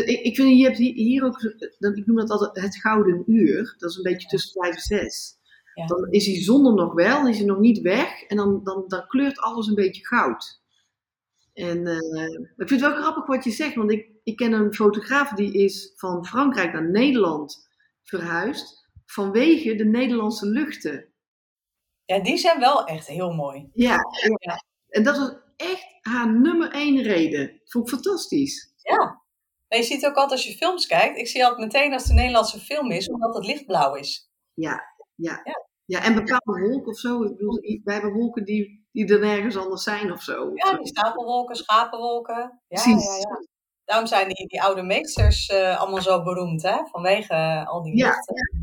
[0.00, 1.40] Ik, ik vind, je hebt hier ook,
[1.78, 3.74] ik noem dat altijd het gouden uur.
[3.78, 5.36] Dat is een beetje tussen vijf en zes.
[5.74, 5.86] Ja.
[5.86, 8.22] Dan is die zon er nog wel, is hij nog niet weg.
[8.22, 10.60] En dan, dan, dan kleurt alles een beetje goud.
[11.52, 12.24] En uh,
[12.56, 15.52] ik vind het wel grappig wat je zegt, want ik, ik ken een fotograaf die
[15.52, 17.68] is van Frankrijk naar Nederland
[18.02, 21.11] verhuisd vanwege de Nederlandse luchten.
[22.04, 23.70] Ja, die zijn wel echt heel mooi.
[23.72, 23.98] Ja,
[24.38, 24.64] ja.
[24.88, 27.60] en dat was echt haar nummer één reden.
[27.64, 28.72] Vond ik fantastisch.
[28.76, 29.22] Ja.
[29.68, 32.10] Maar je ziet ook altijd als je films kijkt, ik zie altijd meteen als het
[32.10, 34.30] een Nederlandse film is, omdat het lichtblauw is.
[34.54, 34.82] Ja,
[35.14, 35.40] ja.
[35.44, 35.66] ja.
[35.84, 37.22] ja en bepaalde wolken of zo.
[37.22, 40.50] Ik bedoel, wij hebben wolken die, die er nergens anders zijn of zo.
[40.54, 42.60] Ja, die stapelwolken, schapenwolken.
[42.68, 43.46] Ja, ja, ja.
[43.84, 46.86] Daarom zijn die, die oude meesters uh, allemaal zo beroemd, hè?
[46.90, 48.14] Vanwege al die ja,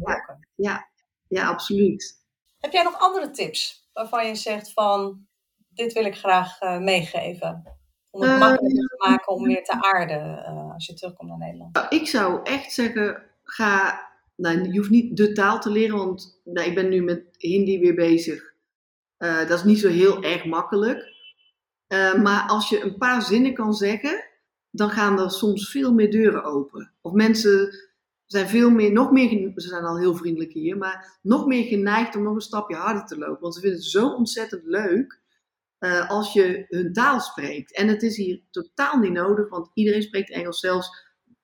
[0.06, 0.90] ja, ja,
[1.28, 2.19] ja, absoluut.
[2.60, 5.28] Heb jij nog andere tips waarvan je zegt van,
[5.70, 7.78] dit wil ik graag uh, meegeven?
[8.10, 11.86] Om het uh, makkelijker te maken om weer te aarden als je terugkomt naar Nederland.
[11.90, 16.68] Ik zou echt zeggen, ga nou, je hoeft niet de taal te leren, want nou,
[16.68, 18.54] ik ben nu met Hindi weer bezig.
[19.18, 21.18] Uh, dat is niet zo heel erg makkelijk.
[22.22, 24.26] Maar als je een paar zinnen kan zeggen,
[24.70, 26.94] dan gaan er soms veel meer deuren open.
[27.02, 27.74] Of mensen
[28.32, 32.16] zijn veel meer, nog meer, ze zijn al heel vriendelijk hier, maar nog meer geneigd
[32.16, 33.42] om nog een stapje harder te lopen.
[33.42, 35.22] Want ze vinden het zo ontzettend leuk
[35.80, 37.76] uh, als je hun taal spreekt.
[37.76, 40.60] En het is hier totaal niet nodig, want iedereen spreekt Engels.
[40.60, 40.90] Zelfs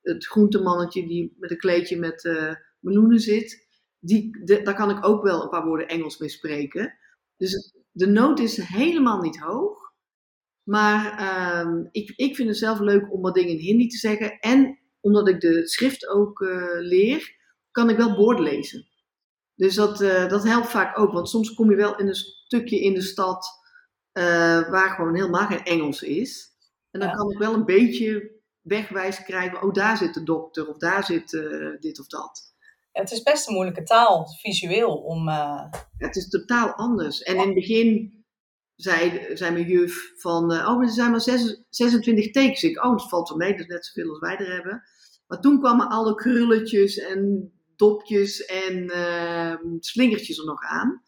[0.01, 2.29] het groentemannetje die met een kleedje met
[2.79, 3.67] meloenen zit,
[3.99, 6.97] die, daar kan ik ook wel een paar woorden Engels mee spreken.
[7.37, 9.93] Dus de nood is helemaal niet hoog.
[10.63, 14.39] Maar uh, ik, ik vind het zelf leuk om wat dingen in Hindi te zeggen.
[14.39, 17.35] En omdat ik de schrift ook uh, leer,
[17.71, 18.87] kan ik wel borden lezen.
[19.55, 21.11] Dus dat, uh, dat helpt vaak ook.
[21.11, 23.47] Want soms kom je wel in een stukje in de stad
[24.13, 26.49] uh, waar gewoon helemaal geen Engels is.
[26.91, 27.15] En dan ja.
[27.15, 29.61] kan ik wel een beetje wegwijs krijgen.
[29.61, 30.67] Oh, daar zit de dokter.
[30.67, 31.29] Of daar zit
[31.79, 32.55] dit of dat
[33.01, 34.95] het is best een moeilijke taal, visueel.
[34.95, 35.63] Om, uh...
[35.97, 37.21] Het is totaal anders.
[37.21, 38.23] En in het begin
[38.75, 41.21] zei, zei mijn juf van, uh, oh, er zijn maar
[41.69, 42.63] 26 tekens.
[42.63, 44.83] Ik, oh, dat valt wel mee, dat is net zoveel als wij er hebben.
[45.27, 51.03] Maar toen kwamen alle krulletjes en dopjes en uh, slingertjes er nog aan.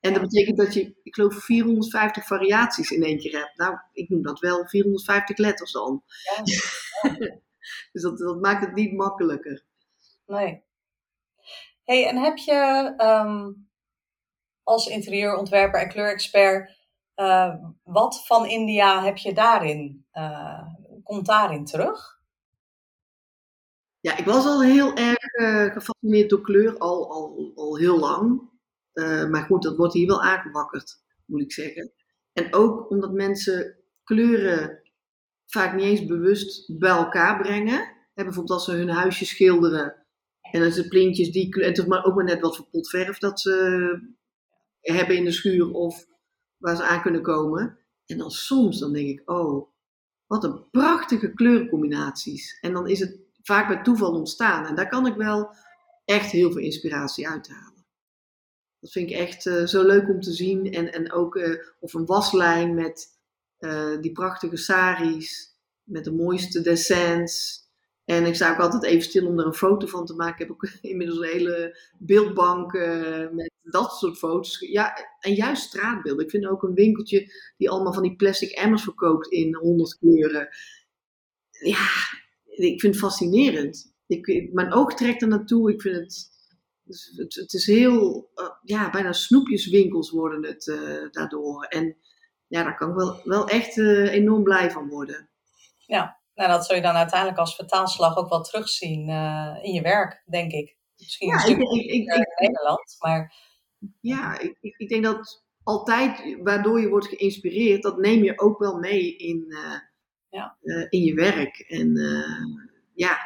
[0.00, 3.56] En dat betekent dat je, ik geloof, 450 variaties in één keer hebt.
[3.56, 6.02] Nou, ik noem dat wel 450 letters dan.
[6.22, 6.42] Ja.
[7.92, 9.64] dus dat, dat maakt het niet makkelijker.
[10.26, 10.68] Nee
[11.90, 13.68] hey, en heb je um,
[14.62, 16.78] als interieurontwerper en kleurexpert,
[17.16, 20.62] uh, wat van India heb je daarin, uh,
[21.02, 22.19] komt daarin terug?
[24.00, 28.48] Ja, ik was al heel erg uh, gefascineerd door kleur, al, al, al heel lang.
[29.30, 31.92] maar goed, dat wordt hier wel aangewakkerd, moet ik zeggen.
[32.32, 34.80] En ook omdat mensen kleuren
[35.46, 37.78] vaak niet eens bewust bij elkaar brengen.
[38.14, 40.00] En bijvoorbeeld als ze hun huisje schilderen,
[40.40, 43.40] en dan zijn plintjes die, en toch maar ook maar net wat voor potverf dat
[43.40, 43.98] ze
[44.80, 46.06] hebben in de schuur of
[46.56, 47.78] waar ze aan kunnen komen.
[48.06, 49.68] En dan soms dan denk ik, oh,
[50.26, 52.58] wat een prachtige kleurencombinaties.
[52.60, 54.66] En dan is het vaak bij toeval ontstaan.
[54.66, 55.54] En daar kan ik wel
[56.04, 57.84] echt heel veel inspiratie uithalen.
[58.80, 60.72] Dat vind ik echt uh, zo leuk om te zien.
[60.72, 63.18] En, en ook, uh, of een waslijn met
[63.58, 67.58] uh, die prachtige saris, met de mooiste dessins.
[68.04, 70.32] En ik sta ook altijd even stil om er een foto van te maken.
[70.32, 72.72] Ik heb ook inmiddels een hele beeldbank
[73.32, 74.58] met dat soort foto's.
[74.58, 76.24] Ja, en juist straatbeelden.
[76.24, 80.48] Ik vind ook een winkeltje die allemaal van die plastic emmers verkoopt in honderd kleuren.
[81.50, 81.88] Ja,
[82.64, 83.94] ik vind het fascinerend.
[84.06, 85.72] Ik, mijn oog trekt er naartoe.
[85.72, 86.30] Ik vind het,
[87.16, 91.64] het, het is heel, uh, ja, bijna snoepjeswinkels worden het uh, daardoor.
[91.64, 91.96] En
[92.46, 95.30] ja, daar kan ik wel, wel echt enorm blij van worden.
[95.78, 99.08] Ja, nou, dat zul je dan uiteindelijk als vertaalslag ook wel terugzien
[99.62, 100.76] in je werk, denk ik.
[100.96, 103.48] Misschien ja, een stukje ik, ik, in Nederland, maar...
[104.00, 108.78] Ja, ik, ik, denk dat altijd waardoor je wordt geïnspireerd, dat neem je ook wel
[108.78, 109.54] mee in,
[110.30, 110.56] ja.
[110.62, 111.58] uh, in je werk.
[111.58, 111.98] En
[112.94, 113.18] ja,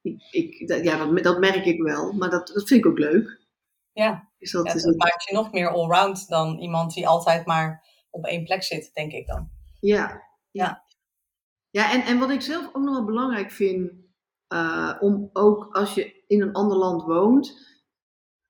[0.00, 2.98] ik, ik, dat, ja dat, dat merk ik wel, maar dat, dat vind ik ook
[2.98, 3.40] leuk.
[3.92, 7.84] Ja, Dus dat, Ja, dat maakt je nog meer allround dan iemand die altijd maar
[8.10, 9.50] op één plek zit, denk ik dan.
[9.80, 10.22] Ja.
[10.50, 10.84] Ja.
[11.70, 13.92] Ja, en, en wat ik zelf ook nog wel belangrijk vind,
[14.48, 17.56] eh, om ook als je in een ander land woont,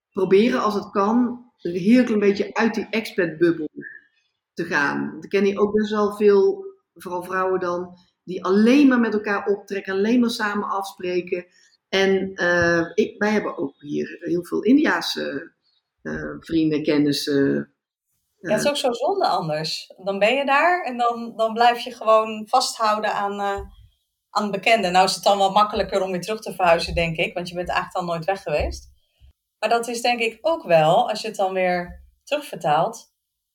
[0.09, 3.69] proberen als het kan, een heel klein beetje uit die expat-bubbel
[4.53, 5.11] te gaan.
[5.11, 6.68] Want ik ken hier ook best wel veel,
[7.01, 11.45] vooral vrouwen dan, die alleen maar met elkaar optrekken, alleen maar samen afspreken.
[11.89, 15.53] En eh, ik, wij hebben ook hier heel veel Indiaanse
[16.01, 17.73] eh, vrienden, kennissen.
[18.39, 19.93] Ja, het is ook zo zonde anders.
[20.03, 23.61] Dan ben je daar en dan, dan blijf je gewoon vasthouden aan, eh
[24.29, 24.91] aan bekenden.
[24.91, 27.33] Nou is het dan wel makkelijker om weer terug te verhuizen, denk ik.
[27.33, 28.89] Want je bent eigenlijk dan nooit weg geweest.
[29.59, 33.07] Maar dat is denk ik ook wel, als je het dan weer terugvertaalt.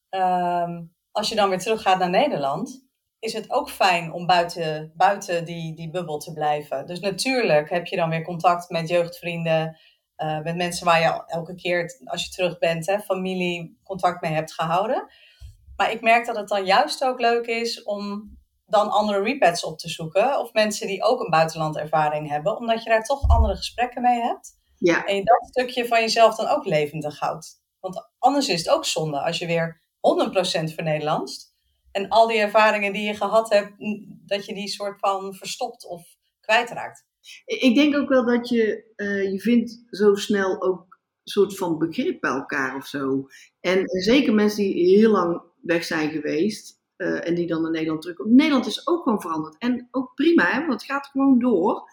[0.09, 2.84] ehm, als je dan weer teruggaat naar Nederland,
[3.25, 6.87] is het ook fijn om buiten, buiten die, die bubbel te blijven.
[6.87, 9.79] Dus natuurlijk heb je dan weer contact met jeugdvrienden,
[10.17, 14.33] eh, met mensen waar je elke keer, als je terug bent, hè, familie contact mee
[14.33, 15.07] hebt gehouden.
[15.77, 18.33] Maar ik merk dat het dan juist ook leuk is om
[18.67, 20.41] dan andere repads op te zoeken.
[20.41, 22.57] Of mensen die ook een buitenlandervaring hebben.
[22.57, 24.53] Omdat je daar toch andere gesprekken mee hebt.
[24.79, 27.63] Ja, En je dat stukje van jezelf dan ook levendig houdt.
[27.81, 31.54] Want anders is het ook zonde als je weer 100% vernederlandst.
[31.95, 33.73] En al die ervaringen die je gehad hebt,
[34.27, 36.03] dat je die soort van verstopt of
[36.41, 37.05] kwijtraakt.
[37.45, 41.79] Ik denk ook wel dat je, eh, je vindt zo snel ook een soort van
[41.79, 43.27] begrip bij elkaar of zo.
[43.61, 48.01] En zeker mensen die heel lang weg zijn geweest eh, en die dan naar Nederland
[48.01, 48.35] terugkomen.
[48.35, 49.57] Nederland is ook gewoon veranderd.
[49.59, 51.91] En ook prima, hè, want het gaat gewoon door.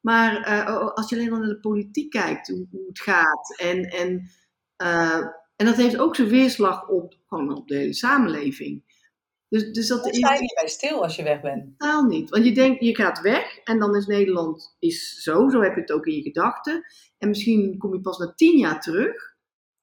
[0.00, 3.58] Maar eh, als je alleen al naar de politiek kijkt, hoe, het gaat.
[3.58, 4.30] En, en,
[5.56, 8.89] en dat heeft ook zijn weerslag op, gewoon op de hele samenleving.
[9.50, 11.78] Dus, dus dat sta je niet bij stil als je weg bent.
[11.78, 12.30] totaal niet.
[12.30, 15.48] Want je denkt, je gaat weg en dan is Nederland is zo.
[15.48, 16.84] Zo heb je het ook in je gedachten.
[17.18, 19.36] En misschien kom je pas na tien jaar terug.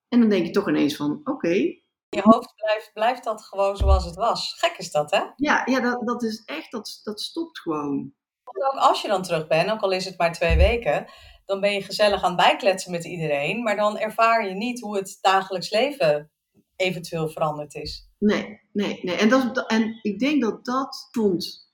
[0.08, 1.50] En dan denk je toch ineens van, oké.
[1.50, 4.56] In je hoofd blijft, blijft dat gewoon zoals het was.
[4.58, 5.24] Gek is dat, hè?
[5.36, 8.14] ja, ja dat, dat is echt, dat, dat stopt gewoon.
[8.44, 11.06] Want ook als je dan terug bent, ook al is het maar twee weken,
[11.46, 13.64] dan ben je gezellig aan het bijkletsen met iedereen.
[13.64, 16.32] Maar dan ervaar je niet hoe het dagelijks leven
[16.76, 18.07] eventueel veranderd is.
[18.18, 19.16] Nee, nee, nee.
[19.16, 21.72] En, dat, is- en ik denk dat dat vond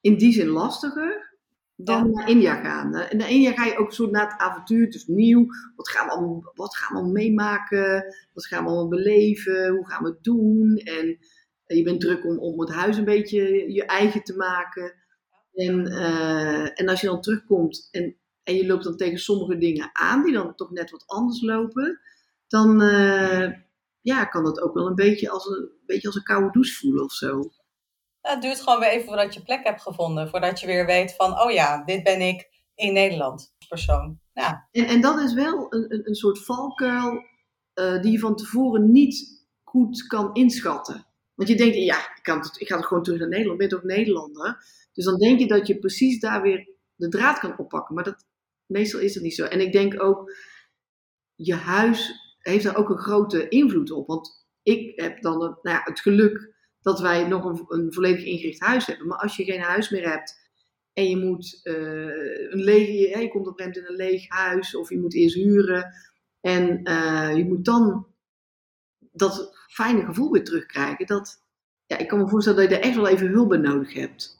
[0.00, 1.38] in die zin lastiger
[1.76, 2.12] dan Ja.
[2.12, 2.94] naar India gaan.
[2.94, 5.46] En naar India ga je ook zo naar het avontuur, is nieuw.
[5.76, 8.14] Wat gaan we allemaal, wat gaan we allemaal meemaken?
[8.32, 9.68] Wat gaan we allemaal beleven?
[9.68, 10.76] Hoe gaan we het doen?
[10.76, 11.18] En
[11.66, 14.94] eh, je bent druk om, om het huis een beetje je eigen te maken.
[15.54, 19.90] En, eh, en als je dan terugkomt en, en je loopt dan tegen sommige dingen
[19.92, 22.00] aan, die dan toch net wat anders lopen,
[22.48, 23.50] dan eh,
[24.00, 27.04] ja, kan dat ook wel een beetje als een, beetje als een koude douche voelen
[27.04, 27.28] of zo.
[28.22, 30.28] Nou, het duurt gewoon weer even voordat je plek hebt gevonden.
[30.28, 34.20] Voordat je weer weet van, oh ja, dit ben ik in Nederland als persoon.
[34.32, 37.24] Ja, En, en dat is wel een, een, een soort valkuil
[37.72, 41.06] eh, die je van tevoren niet goed kan inschatten.
[41.34, 43.68] Want je denkt, ja, ik, kan het, ik ga toch gewoon terug naar Nederland, ik
[43.68, 44.64] ben toch Nederlander?
[44.92, 47.94] Dus dan denk je dat je precies daar weer de draad kan oppakken.
[47.94, 48.26] Maar dat,
[48.66, 49.44] meestal is dat niet zo.
[49.44, 50.34] En ik denk ook,
[51.34, 54.06] je huis heeft daar ook een grote invloed op.
[54.06, 58.24] Want ik heb dan het, nou ja, het geluk dat wij nog een, een volledig
[58.24, 59.06] ingericht huis hebben.
[59.06, 60.38] Maar als je geen huis meer hebt
[60.92, 61.74] en je moet eh,
[62.50, 65.34] een leeg, je, je komt op moment in een leeg huis of je moet eerst
[65.34, 65.94] huren
[66.40, 68.06] en eh, je moet dan
[69.12, 71.06] dat fijne gevoel weer terugkrijgen.
[71.06, 71.42] Dat,
[71.86, 74.38] ja, ik kan me voorstellen dat je er echt wel even hulp bij nodig hebt.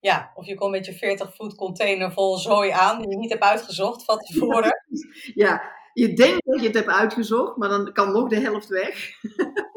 [0.00, 3.30] ja, of je komt met je 40 voet container vol zooi aan die je niet
[3.30, 4.80] hebt uitgezocht van tevoren.
[5.34, 5.62] Ja,
[5.92, 9.10] je denkt dat je het hebt uitgezocht, maar dan kan nog de helft weg.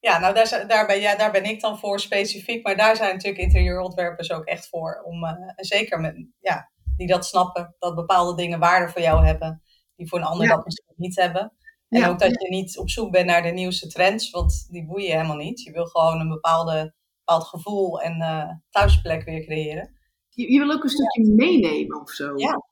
[0.00, 0.34] Ja, nou
[0.66, 2.64] daar, ben, ja, daar ben ik dan voor specifiek.
[2.64, 5.02] Maar daar zijn natuurlijk interieurontwerpers ook echt voor.
[5.04, 7.74] Om, en zeker met, ja, die dat snappen.
[7.78, 9.62] Dat bepaalde dingen waarde voor jou hebben.
[9.96, 10.54] Die voor een ander Ja.
[10.54, 11.52] dat misschien niet hebben.
[11.88, 12.08] En Ja.
[12.08, 14.30] ook dat je niet op zoek bent naar de nieuwste trends.
[14.30, 15.62] Want die boeien je helemaal niet.
[15.62, 19.96] Je wil gewoon een bepaalde, bepaald gevoel en eh, thuisplek weer creëren.
[20.28, 22.32] Je, je wil ook een stukje meenemen of zo.
[22.36, 22.67] Ja.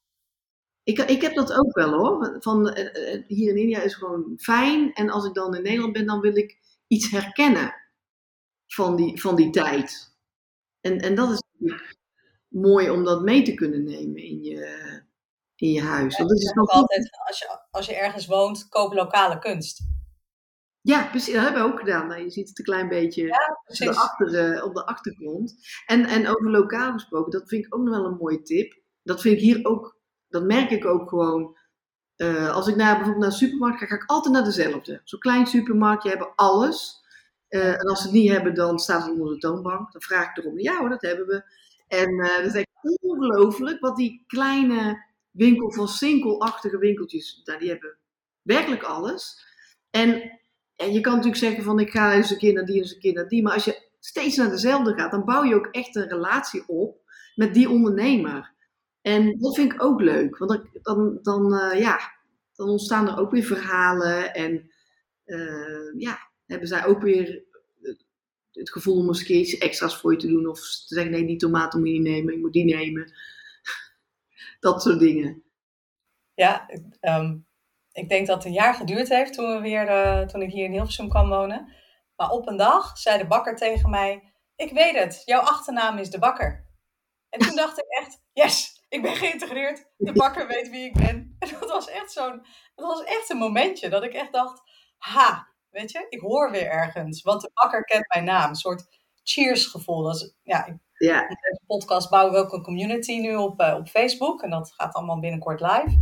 [0.87, 2.37] Ik, ik heb dat ook wel hoor.
[2.39, 4.93] Van, eh, eh, hier in India is gewoon fijn.
[4.93, 7.75] En als ik dan in Nederland ben, dan wil ik iets herkennen
[8.67, 10.15] van die, van die tijd.
[10.81, 11.97] En, en dat is natuurlijk
[12.49, 14.81] mooi om dat mee te kunnen nemen in je,
[15.55, 16.17] in je huis.
[16.17, 19.83] Dat Ik is nog altijd, als je, als je ergens woont, koop lokale kunst.
[20.81, 21.35] Ja, precies.
[21.35, 22.07] Dat hebben we ook gedaan.
[22.07, 23.23] Nou, je ziet het een klein beetje
[23.67, 25.55] op, de achter, eh, op de achtergrond.
[25.87, 28.83] En, en over lokaal gesproken, dat vind ik ook nog wel een mooie tip.
[29.03, 29.96] Dat vind ik hier ook,
[30.29, 31.57] dat merk ik ook gewoon.
[32.17, 35.01] Eh, als ik naar, bijvoorbeeld naar de supermarkt ga, ga ik altijd naar dezelfde.
[35.05, 37.05] Zo'n klein supermarktje hebben alles.
[37.49, 39.93] Eh, en als ze het niet hebben, dan staat het onder de toonbank.
[39.93, 41.43] Dan vraag ik erom, ja hoor, dat hebben we.
[41.89, 47.97] En dat is echt ongelooflijk wat die kleine winkel van sinkelachtige winkeltjes, nou, die hebben
[48.47, 49.47] Werkelijk alles.
[49.91, 50.41] En,
[50.77, 53.01] en je kan natuurlijk zeggen van ik ga eens een keer naar die, eens een
[53.01, 53.43] keer naar die.
[53.43, 56.99] Maar als je steeds naar dezelfde gaat, dan bouw je ook echt een relatie op
[57.35, 58.55] met die ondernemer.
[59.07, 60.39] En dat vind ik ook leuk.
[60.39, 61.99] Want dan, dan, eh, ja,
[62.55, 64.35] dan ontstaan er ook weer verhalen.
[64.35, 64.71] En
[65.27, 67.45] uh, ja, hebben zij ook weer
[68.53, 70.47] het gevoel om eens iets extra's voor je te doen.
[70.47, 73.13] Of te zeggen, nee, die tomaten moet je niet nemen, ik moet die nemen.
[74.61, 75.43] dat soort dingen.
[76.35, 77.47] Ja, um,
[77.93, 80.73] ik denk dat het een jaar geduurd heeft toen, we weer, toen ik hier in
[80.73, 81.73] Hilversum kwam wonen.
[82.17, 86.11] Maar op een dag zei de bakker tegen mij, ik weet het, jouw achternaam is
[86.11, 86.67] de bakker.
[87.29, 89.87] En toen dacht ik echt, yes, ik ben geïntegreerd.
[89.97, 91.37] De bakker weet wie ik ben.
[91.39, 94.63] En dat was echt zo'n, dat was echt een momentje dat ik echt dacht,
[94.97, 97.23] ha, weet je, ik hoor weer ergens.
[97.23, 98.49] Want de bakker kent mijn naam.
[98.49, 98.87] Een soort
[99.23, 100.03] cheers gevoel.
[100.03, 101.21] Dat is, ja, ja.
[101.21, 104.43] In deze podcast bouwen we ook een community nu op, uh, op Facebook.
[104.43, 106.01] En dat gaat allemaal binnenkort live.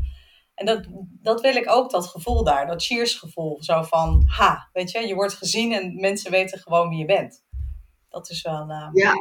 [0.54, 0.86] En dat,
[1.22, 2.66] dat wil ik ook, dat gevoel daar.
[2.66, 3.62] Dat cheers gevoel.
[3.62, 7.44] Zo van, ha, weet je, je wordt gezien en mensen weten gewoon wie je bent.
[8.08, 9.12] Dat is wel, uh, ja.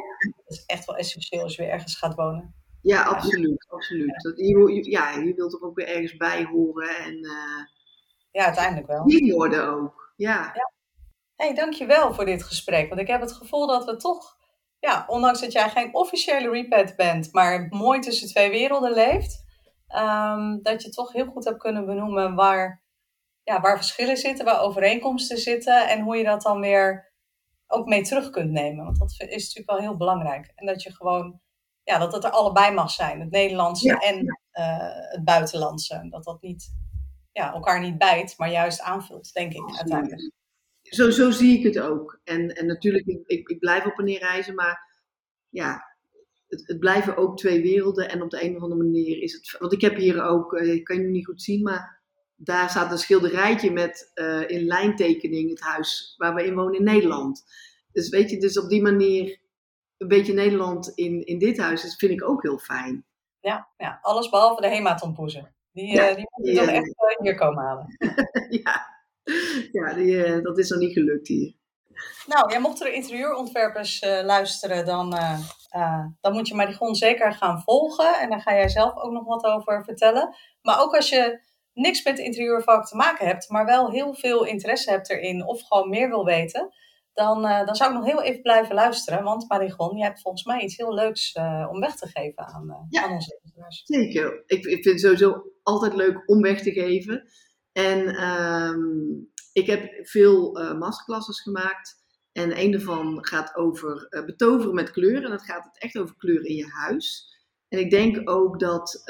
[0.46, 2.63] dat is echt wel essentieel als je weer ergens gaat wonen.
[2.84, 3.66] Ja, absoluut.
[3.70, 4.24] absoluut.
[4.24, 6.90] Dat, je, ja, je wilt er ook weer ergens bij horen.
[6.98, 7.66] En, uh,
[8.32, 9.06] ja, uiteindelijk wel.
[9.06, 10.52] Die worden ook, ja.
[10.54, 10.72] ja.
[11.36, 12.90] hey, dankjewel voor dit gesprek.
[12.90, 14.38] Want ik heb het gevoel dat we toch,
[14.80, 19.46] ja, ondanks dat jij geen officiële repet bent, maar mooi tussen twee werelden leeft,
[19.96, 22.84] um, dat je toch heel goed hebt kunnen benoemen waar,
[23.44, 27.14] ja, waar verschillen zitten, waar overeenkomsten zitten en hoe je dat dan weer
[27.68, 28.86] ook mee terug kunt nemen.
[28.86, 30.52] Want dat is natuurlijk wel heel belangrijk.
[30.56, 31.42] En dat je gewoon
[31.84, 33.20] ja, dat het er allebei mag zijn.
[33.20, 36.08] Het Nederlandse en uh, het buitenlandse.
[36.10, 36.76] Dat dat niet,
[37.32, 40.32] ja, elkaar niet bijt, maar juist aanvult, denk ik uiteindelijk.
[40.82, 42.20] Zo, zo zie ik het ook.
[42.24, 45.02] En, en natuurlijk, ik, ik, ik blijf op en neer reizen, maar
[45.50, 45.96] ja,
[46.48, 48.10] het, het, blijven ook twee werelden.
[48.10, 49.56] En op de een of andere manier is het.
[49.60, 52.02] Want ik heb hier ook, uh, ik kan je niet goed zien, maar
[52.36, 56.84] daar staat een schilderijtje met uh, in lijntekening het huis waar we in wonen in
[56.84, 57.44] Nederland.
[57.92, 59.40] Dus weet je, dus op die manier
[60.04, 63.06] een beetje Nederland in, in dit huis, dat vind ik ook heel fijn.
[63.40, 65.56] Ja, ja alles behalve de hematompoezen.
[65.72, 67.98] Die, ja, uh, die moeten toch echt uh, hier komen halen.
[68.64, 68.86] ja,
[69.72, 71.54] ja die, uh, dat is nog niet gelukt hier.
[72.26, 75.10] Nou, jij mocht er interieurontwerpers luisteren, dan,
[76.22, 78.20] dan moet je Marigon zeker gaan volgen.
[78.20, 80.36] En daar ga jij zelf ook nog wat over vertellen.
[80.62, 81.40] Maar ook als je
[81.74, 85.90] niks met interieurvak te maken hebt, maar wel heel veel interesse hebt erin of gewoon
[85.90, 86.74] meer wil weten
[87.14, 89.24] dan, uh, dan zou ik nog heel even blijven luisteren.
[89.24, 92.70] Want Marigon, je hebt volgens mij iets heel leuks uh, om weg te geven aan,
[92.70, 93.82] uh, ja, aan onze luisteraars.
[93.86, 94.44] Zeker.
[94.46, 97.28] Ik, ik vind het sowieso altijd leuk om weg te geven.
[97.72, 102.02] En um, ik heb veel masterclasses gemaakt.
[102.32, 105.24] En een daarvan gaat over betoveren met kleur.
[105.24, 107.36] En dat gaat het echt over kleur in je huis.
[107.68, 109.04] En ik denk ook dat,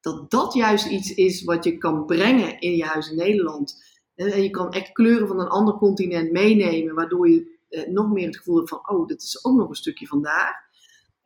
[0.00, 4.42] dat dat juist iets is wat je kan brengen in je huis in Nederland en
[4.42, 8.36] je kan echt kleuren van een ander continent meenemen, waardoor je eh, nog meer het
[8.36, 10.72] gevoel hebt van, oh, dit is ook nog een stukje van daar.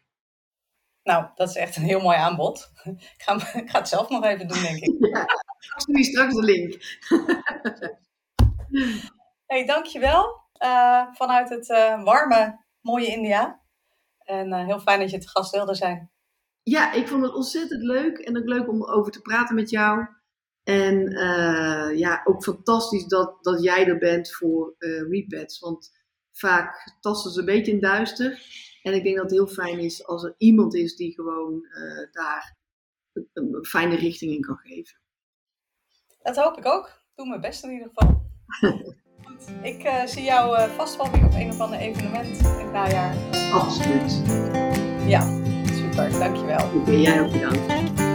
[1.03, 2.70] Nou, dat is echt een heel mooi aanbod.
[2.84, 4.94] Ik ga, ik ga het zelf nog even doen, denk ik.
[5.11, 6.99] Ja, ik stuur je straks de link.
[9.47, 10.40] hey, dankjewel.
[11.12, 11.66] vanuit het
[12.03, 13.64] warme, mooie India.
[14.26, 16.10] En uh, heel fijn dat je te gast wilde zijn.
[16.62, 18.18] Ja, ik vond het ontzettend leuk.
[18.18, 20.06] En ook leuk om over te praten met jou.
[20.62, 25.58] En uh, ja, ook fantastisch dat, dat jij er bent voor uh, repads.
[25.58, 25.92] Want
[26.32, 28.42] vaak tasten ze een beetje in duister.
[28.82, 31.66] En ik denk dat het heel fijn is als er iemand is die gewoon
[32.12, 32.56] daar
[33.12, 35.00] een, een, fijne richting in kan geven.
[36.22, 37.02] Dat hoop ik ook.
[37.14, 38.24] Doe mijn best in ieder geval.
[39.62, 42.72] Ik uh, zie jou uh, vast wel weer op een of ander evenement in het
[42.72, 43.14] najaar.
[43.52, 44.22] Absoluut.
[45.06, 45.20] Ja,
[45.72, 46.10] super.
[46.18, 46.68] Dankjewel.
[46.74, 48.05] Oké, jij ook bedankt.